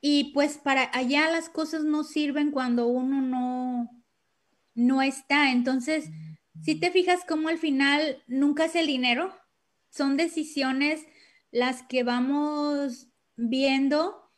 [0.00, 4.04] Y pues para allá las cosas no sirven cuando uno no,
[4.74, 5.52] no está.
[5.52, 6.10] Entonces,
[6.60, 9.32] si te fijas como al final nunca es el dinero,
[9.94, 11.06] son decisiones
[11.52, 14.32] las que vamos viendo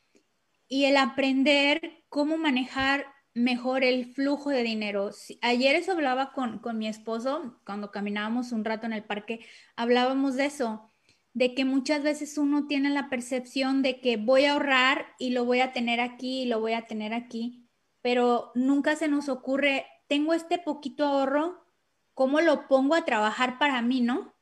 [0.69, 5.11] y el aprender cómo manejar mejor el flujo de dinero.
[5.41, 9.47] Ayer eso hablaba con, con mi esposo, cuando caminábamos un rato en el parque,
[9.77, 10.91] hablábamos de eso,
[11.33, 15.45] de que muchas veces uno tiene la percepción de que voy a ahorrar y lo
[15.47, 17.67] voy a tener aquí y lo voy a tener aquí,
[18.03, 21.67] pero nunca se nos ocurre, tengo este poquito ahorro,
[22.13, 24.36] ¿cómo lo pongo a trabajar para mí, no?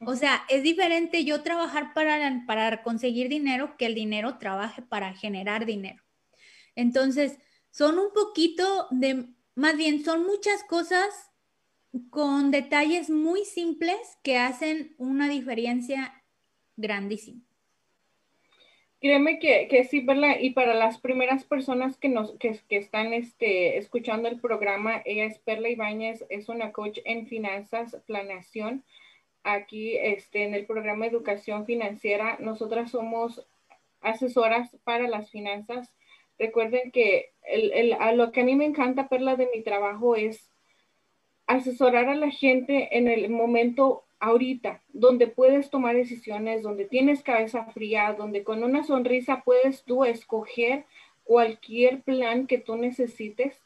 [0.00, 5.14] O sea, es diferente yo trabajar para, para conseguir dinero que el dinero trabaje para
[5.14, 6.02] generar dinero.
[6.76, 7.38] Entonces,
[7.70, 11.08] son un poquito de, más bien, son muchas cosas
[12.10, 16.22] con detalles muy simples que hacen una diferencia
[16.76, 17.42] grandísima.
[19.00, 20.36] Créeme que, que sí, ¿verdad?
[20.40, 25.24] Y para las primeras personas que nos que, que, están este, escuchando el programa, ella
[25.24, 28.84] es Perla Ibáñez, es una coach en finanzas, planeación
[29.52, 32.36] aquí este, en el programa Educación Financiera.
[32.40, 33.46] Nosotras somos
[34.00, 35.90] asesoras para las finanzas.
[36.38, 40.48] Recuerden que el, a lo que a mí me encanta, Perla, de mi trabajo es
[41.46, 47.64] asesorar a la gente en el momento ahorita, donde puedes tomar decisiones, donde tienes cabeza
[47.66, 50.84] fría, donde con una sonrisa puedes tú escoger
[51.24, 53.60] cualquier plan que tú necesites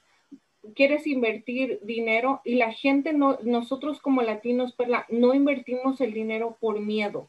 [0.74, 6.56] quieres invertir dinero y la gente no, nosotros como latinos, Perla, no invertimos el dinero
[6.60, 7.28] por miedo,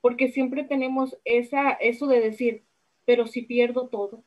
[0.00, 2.64] porque siempre tenemos esa, eso de decir,
[3.04, 4.22] pero si pierdo todo.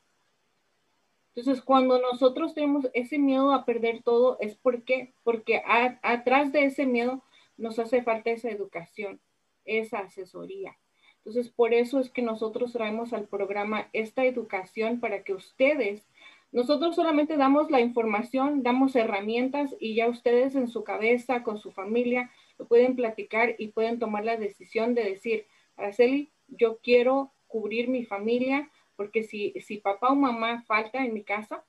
[1.34, 5.62] Entonces, cuando nosotros tenemos ese miedo a perder todo, es porque, porque
[6.02, 7.22] atrás de ese miedo
[7.56, 9.20] nos hace falta esa educación,
[9.64, 10.76] esa asesoría.
[11.18, 16.08] Entonces, por eso es que nosotros traemos al programa esta educación para que ustedes
[16.50, 21.72] nosotros solamente damos la información, damos herramientas y ya ustedes en su cabeza, con su
[21.72, 25.46] familia, lo pueden platicar y pueden tomar la decisión de decir,
[25.76, 31.22] Araceli, yo quiero cubrir mi familia porque si, si papá o mamá falta en mi
[31.22, 31.64] casa,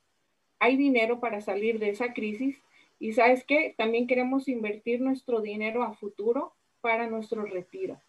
[0.59, 2.61] hay dinero para salir de esa crisis
[2.99, 7.99] y sabes qué, también queremos invertir nuestro dinero a futuro para nuestro retiro.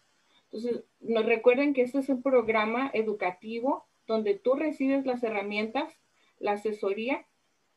[0.45, 6.00] Entonces, nos recuerden que este es un programa educativo donde tú recibes las herramientas
[6.41, 7.25] la asesoría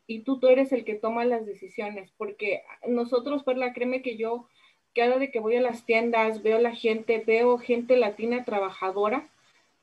[0.06, 4.46] y tú, tú eres el que toma las decisiones, porque nosotros, Perla, créeme que yo,
[4.94, 9.28] cada vez que voy a las tiendas, veo la gente, veo gente latina trabajadora.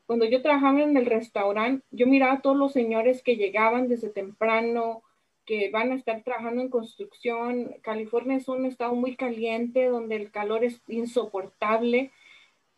[0.06, 4.10] Cuando yo trabajaba en el restaurante, yo miraba a todos los señores que llegaban desde
[4.10, 5.02] temprano,
[5.46, 7.76] que van a estar trabajando en construcción.
[7.82, 12.12] California es un estado muy caliente, donde el calor es insoportable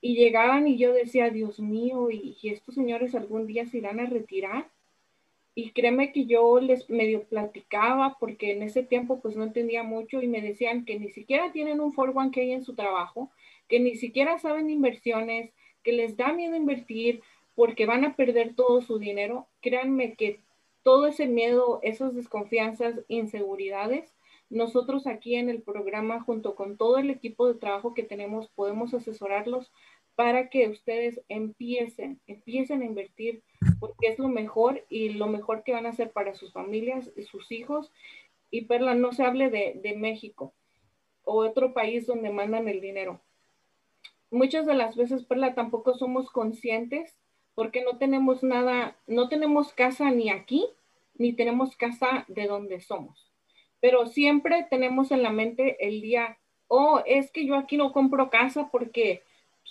[0.03, 4.05] y llegaban y yo decía, Dios mío, ¿y, estos señores algún día se irán a
[4.05, 4.69] retirar?
[5.55, 10.21] Y créeme que yo les medio platicaba porque en ese tiempo pues no entendía mucho
[10.21, 13.29] y me decían que ni siquiera tienen un 401k en su trabajo,
[13.67, 15.51] que ni siquiera saben inversiones,
[15.83, 17.21] que les da miedo invertir
[17.55, 19.47] porque van a perder todo su dinero.
[19.61, 20.39] Créanme que
[20.81, 24.13] todo ese miedo, esas desconfianzas, inseguridades,
[24.49, 28.93] nosotros aquí en el programa, junto con todo el equipo de trabajo que tenemos, podemos
[28.93, 29.71] asesorarlos
[30.15, 33.43] para que ustedes empiecen, empiecen a invertir,
[33.79, 37.23] porque es lo mejor y lo mejor que van a hacer para sus familias y
[37.23, 37.91] sus hijos.
[38.51, 40.53] Y Perla, no se hable de, México
[41.23, 43.21] o otro país donde mandan el dinero.
[44.29, 47.17] Muchas de las veces, Perla, tampoco somos conscientes
[47.55, 50.67] porque no tenemos nada, no tenemos casa ni aquí,
[51.15, 53.31] ni tenemos casa de donde somos.
[53.79, 56.37] Pero siempre tenemos en la mente el día,
[56.67, 59.23] oh, es que yo aquí no compro casa porque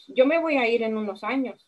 [0.08, 1.66] yo me voy a ir en unos años.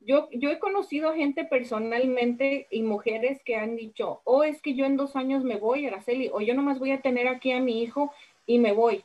[0.00, 4.86] Yo, yo he conocido gente personalmente y mujeres que han dicho, oh, es que yo
[4.86, 7.82] en dos años me voy, Araceli, o yo nomás voy a tener aquí a mi
[7.82, 8.12] hijo
[8.46, 9.04] y me voy.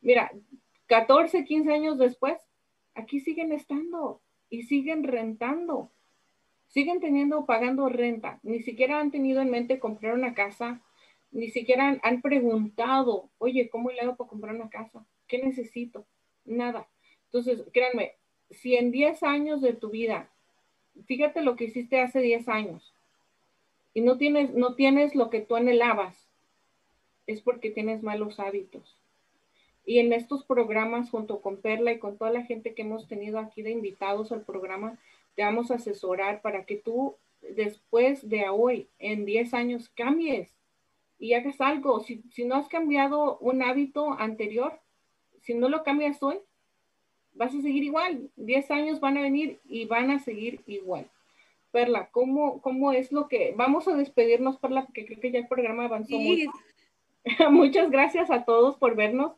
[0.00, 0.32] Mira,
[0.86, 2.38] 14, 15 años después,
[2.94, 4.20] aquí siguen estando
[4.50, 5.90] y siguen rentando.
[6.66, 8.40] Siguen teniendo, pagando renta.
[8.42, 10.80] Ni siquiera han tenido en mente comprar una casa.
[11.30, 15.06] Ni siquiera han, han preguntado, oye, ¿cómo le hago para comprar una casa?
[15.28, 16.06] ¿Qué necesito?
[16.44, 16.88] Nada.
[17.32, 18.12] Entonces, créanme,
[18.50, 20.28] si en 10 años de tu vida,
[21.06, 22.92] fíjate lo que hiciste hace 10 años
[23.94, 26.28] y no tienes, no tienes lo que tú anhelabas,
[27.26, 28.98] es porque tienes malos hábitos.
[29.86, 33.38] Y en estos programas, junto con Perla y con toda la gente que hemos tenido
[33.38, 34.98] aquí de invitados al programa,
[35.34, 40.50] te vamos a asesorar para que tú después de hoy, en 10 años, cambies
[41.18, 42.00] y hagas algo.
[42.00, 44.78] Si, si no has cambiado un hábito anterior,
[45.40, 46.38] si no lo cambias hoy,
[47.34, 48.30] vas a seguir igual.
[48.36, 51.06] Diez años van a venir y van a seguir igual.
[51.70, 53.54] Perla, ¿cómo, cómo es lo que...
[53.56, 56.50] Vamos a despedirnos, Perla, porque creo que ya el programa avanzó mucho.
[57.50, 59.32] Muchas gracias a todos por vernos.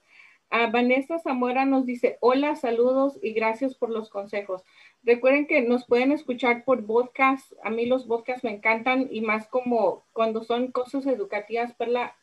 [0.51, 4.62] A Vanessa Zamora nos dice, hola, saludos y gracias por los consejos.
[5.03, 7.53] Recuerden que nos pueden escuchar por podcast.
[7.62, 12.14] A mí los podcasts me encantan y más como cuando son cosas educativas, Perla,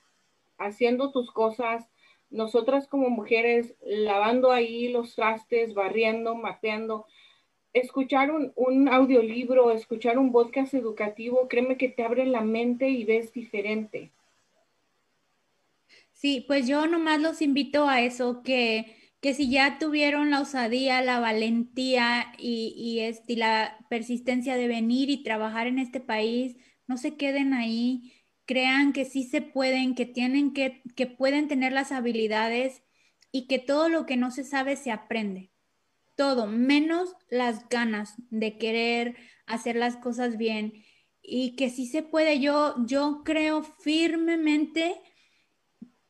[0.58, 1.91] haciendo tus cosas,
[2.32, 7.06] nosotras como mujeres lavando ahí los trastes, barriendo, mapeando,
[7.74, 13.32] escuchar un, audiolibro, escuchar un podcast educativo, créeme que te abre la mente y ves
[13.34, 14.12] diferente.
[16.14, 21.02] Sí, pues yo nomás los invito a eso, que, que si ya tuvieron la osadía,
[21.02, 26.58] la valentía y, y, este, y la persistencia de venir y trabajar en este país,
[26.88, 28.14] no se queden ahí
[28.46, 32.84] crean que sí se pueden, que tienen que, que pueden tener las habilidades
[33.32, 35.52] y que todo lo que no se sabe se aprende.
[36.16, 39.16] Todo, menos las ganas de querer
[39.46, 40.84] hacer las cosas bien
[41.22, 42.40] y que sí se puede.
[42.40, 45.02] Yo, yo creo firmemente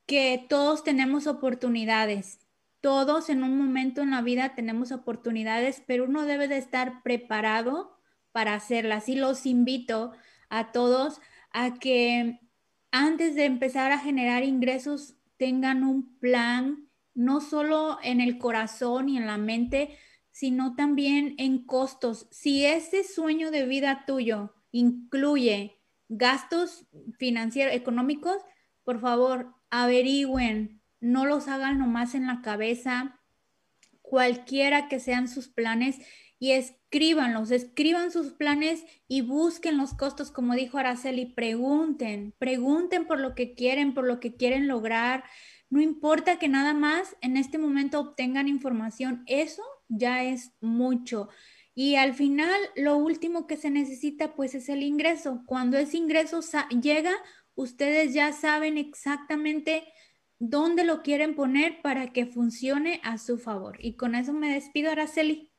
[0.05, 2.39] que todos tenemos oportunidades.
[2.82, 7.99] Todos en un momento en la vida tenemos oportunidades, pero uno debe de estar preparado
[8.32, 9.07] para hacerlas.
[9.07, 10.13] Y los invito
[10.49, 11.21] a todos
[11.54, 12.39] a que
[12.91, 19.18] antes de empezar a generar ingresos tengan un plan, no solo en el corazón y
[19.18, 19.97] en la mente,
[20.32, 22.28] sino también en costos.
[22.32, 25.80] Si ese sueño de vida tuyo incluye
[26.10, 26.88] gastos
[27.18, 28.38] financieros, económicos,
[28.84, 33.20] por favor, averigüen, no los hagan nomás en la cabeza,
[34.02, 35.97] cualquiera que sean sus planes
[36.41, 43.19] y escríbanlos, escriban sus planes y busquen los costos, como dijo Araceli, pregunten, pregunten por
[43.19, 45.23] lo que quieren, por lo que quieren lograr.
[45.69, 51.29] No importa que nada más en este momento obtengan información, eso ya es mucho.
[51.75, 55.43] Y al final, lo último que se necesita, pues, es el ingreso.
[55.45, 56.39] Cuando ese ingreso
[56.81, 57.13] llega,
[57.53, 59.83] ustedes ya saben exactamente
[60.39, 63.77] dónde lo quieren poner para que funcione a su favor.
[63.79, 65.51] Y con eso me despido, Araceli.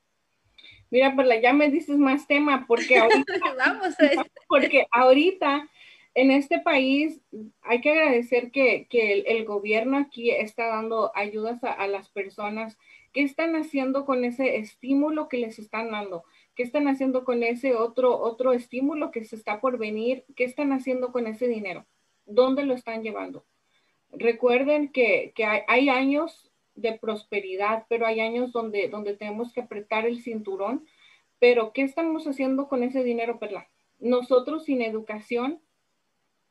[0.93, 3.95] Mira, Perla, ya me dices más tema, porque ahorita, Vamos
[4.47, 5.66] porque ahorita
[6.14, 7.18] en este país
[7.62, 8.86] hay que agradecer que,
[9.26, 12.76] el, gobierno aquí está dando ayudas a, las personas.
[13.14, 16.24] ¿Qué están haciendo con ese estímulo que les están dando?
[16.55, 20.26] ¿Qué están haciendo con ese otro, otro estímulo que se está por venir?
[20.36, 21.86] ¿Qué están haciendo con ese dinero?
[22.26, 23.47] ¿Dónde lo están llevando?
[24.11, 29.60] Recuerden que, que hay, hay años de prosperidad, pero hay años donde, donde tenemos que
[29.60, 30.86] apretar el cinturón.
[31.38, 33.68] Pero, ¿qué estamos haciendo con ese dinero, Perla?
[33.98, 35.60] Nosotros sin educación,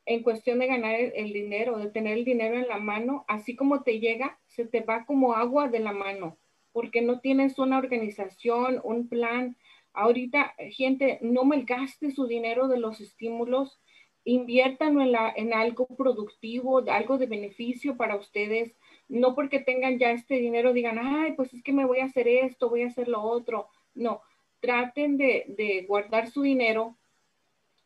[0.06, 3.84] en cuestión de ganar el, dinero, de tener el dinero en la mano, así como
[3.84, 6.38] te llega, se te va como agua de la mano.
[6.74, 9.58] porque no tienes una organización, un plan.
[9.92, 13.82] Ahorita, gente, no malgaste su dinero de los estímulos,
[14.24, 18.74] inviértanlo en, la, en algo productivo, algo de beneficio para ustedes.
[19.12, 22.30] No porque tengan ya este dinero digan, ay, pues es que me voy a hacer
[22.30, 23.68] esto, voy a hacer lo otro.
[23.94, 24.22] No,
[24.62, 26.96] traten de, de guardar su dinero,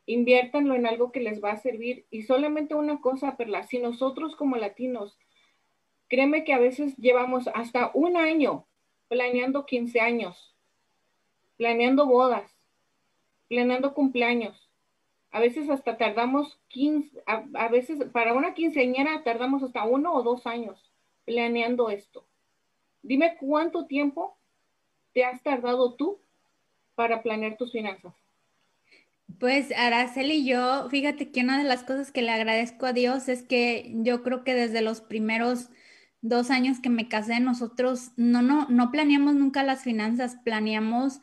[0.05, 2.05] inviértanlo en algo que les va a servir.
[2.11, 5.17] Y solamente una cosa, Perla, si nosotros como latinos,
[6.09, 8.67] créeme que a veces llevamos hasta un año
[9.07, 10.55] planeando 15 años,
[11.57, 12.55] planeando bodas,
[13.49, 14.69] planeando cumpleaños.
[15.32, 20.45] A veces hasta tardamos 15, a, veces para una quinceañera tardamos hasta uno o dos
[20.45, 20.91] años
[21.26, 22.26] planeando esto.
[23.01, 24.38] Dime cuánto tiempo
[25.13, 26.19] te has tardado tú
[26.95, 28.13] para planear tus finanzas.
[29.39, 33.43] Pues Araceli, yo, fíjate que una de las cosas que le agradezco a Dios es
[33.43, 35.69] que yo creo que desde los primeros
[36.21, 41.19] dos años que me casé, nosotros no, no, no planeamos nunca las finanzas, planeamos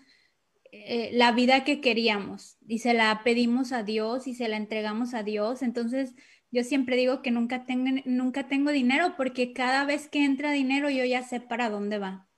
[0.72, 5.14] eh, la vida que queríamos y se la pedimos a Dios y se la entregamos
[5.14, 5.62] a Dios.
[5.62, 6.14] Entonces,
[6.52, 10.90] yo siempre digo que nunca tengo, nunca tengo dinero porque cada vez que entra dinero
[10.90, 12.28] yo ya sé para dónde va.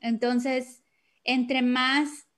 [0.00, 0.82] Entonces,
[1.24, 2.28] entre más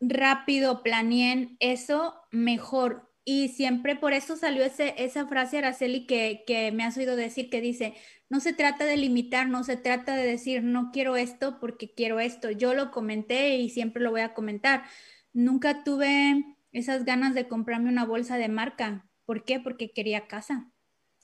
[0.00, 6.70] rápido planeen eso, mejor y siempre por eso salió ese, esa frase, Araceli, que, que
[6.70, 7.94] me has oído decir, que dice,
[8.28, 12.20] no se trata de limitar, no se trata de decir, no quiero esto porque quiero
[12.20, 12.52] esto.
[12.52, 14.84] Yo lo comenté y siempre lo voy a comentar.
[15.32, 19.08] Nunca tuve esas ganas de comprarme una bolsa de marca.
[19.26, 19.60] ¿Por qué?
[19.60, 20.70] Porque quería casa.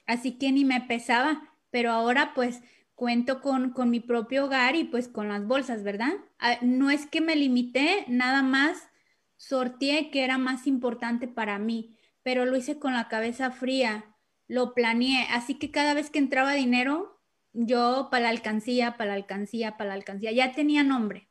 [0.07, 2.61] Así que ni me pesaba, pero ahora pues
[2.95, 6.13] cuento con, con mi propio hogar y pues con las bolsas, ¿verdad?
[6.39, 8.91] Ah, no es que me limité, nada más
[9.37, 14.15] sorteé que era más importante para mí, pero lo hice con la cabeza fría,
[14.47, 17.21] lo planeé, así que cada vez que entraba dinero,
[17.53, 21.29] yo para la alcancía, para la alcancía, para la alcancía, ya tenía nombre.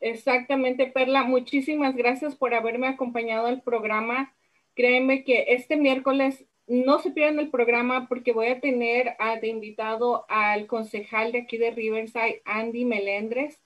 [0.00, 1.24] Exactamente, Perla.
[1.24, 4.34] Muchísimas gracias por haberme acompañado al programa.
[4.78, 10.24] Créeme que este miércoles no se pierdan el programa porque voy a tener de invitado
[10.28, 13.60] al concejal de aquí de Riverside, Andy Melendres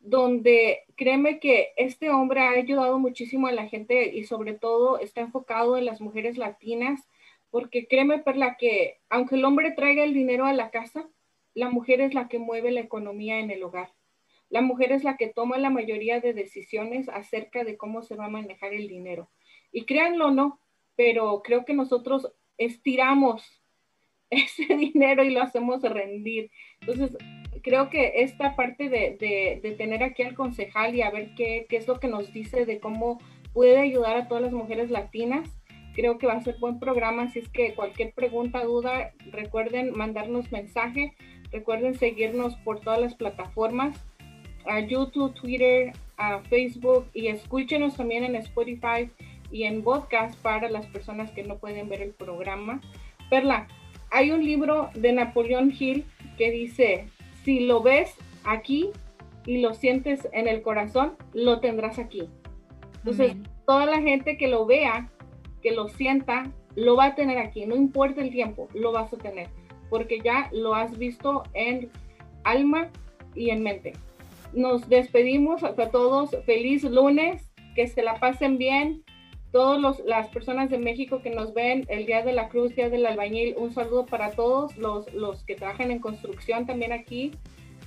[0.00, 5.20] donde créeme que este hombre ha ayudado muchísimo a la gente y sobre todo está
[5.20, 7.08] enfocado en las mujeres latinas,
[7.50, 11.08] porque créeme, Perla, que aunque el hombre traiga el dinero a la casa,
[11.54, 13.94] la mujer es la que mueve la economía en el hogar.
[14.48, 18.26] La mujer es la que toma la mayoría de decisiones acerca de cómo se va
[18.26, 19.28] a manejar el dinero.
[19.76, 20.58] Y créanlo no,
[20.96, 23.44] pero creo que nosotros estiramos
[24.30, 26.50] ese dinero y lo hacemos rendir.
[26.80, 27.14] Entonces,
[27.62, 29.18] creo que esta parte de,
[29.62, 32.64] de, tener aquí al concejal y a ver qué, qué, es lo que nos dice
[32.64, 33.20] de cómo
[33.52, 35.46] puede ayudar a todas las mujeres latinas,
[35.94, 37.24] creo que va a ser buen programa.
[37.24, 41.12] Así es que cualquier pregunta, duda, recuerden mandarnos mensaje,
[41.52, 44.02] recuerden seguirnos por todas las plataformas,
[44.64, 49.10] a YouTube, Twitter, a Facebook y escúchenos también en Spotify
[49.56, 52.82] y en podcast para las personas que no pueden ver el programa.
[53.30, 53.66] Perla,
[54.10, 56.04] hay un libro de Napoleón Hill
[56.36, 57.08] que dice,
[57.42, 58.14] si lo ves
[58.44, 58.90] aquí
[59.46, 62.28] y lo sientes en el corazón, lo tendrás aquí.
[62.98, 65.10] Entonces, toda la gente que lo vea,
[65.62, 67.64] que lo sienta, lo va a tener aquí.
[67.64, 69.48] No importa el tiempo, lo vas a tener.
[69.88, 71.90] Porque ya lo has visto en
[72.44, 72.90] alma
[73.34, 73.94] y en mente.
[74.52, 76.36] Nos despedimos a todos.
[76.44, 77.50] Feliz lunes.
[77.74, 79.05] Que se la pasen bien.
[79.56, 83.06] Todas las personas de México que nos ven el Día de la Cruz, Día del
[83.06, 87.30] Albañil, un saludo para todos los, los que trabajan en construcción también aquí.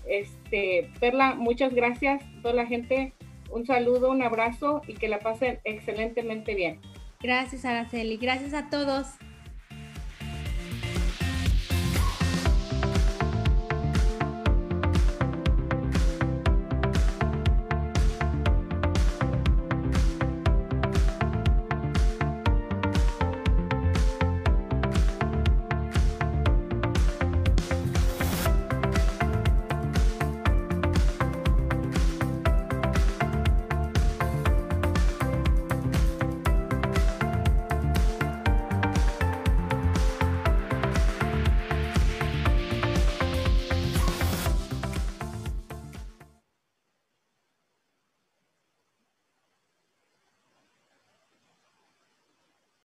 [0.07, 2.23] Este, Perla, muchas gracias.
[2.41, 3.13] Toda la gente,
[3.51, 6.79] un saludo, un abrazo y que la pasen excelentemente bien.
[7.21, 8.17] Gracias, Araceli.
[8.17, 9.05] Gracias a todos.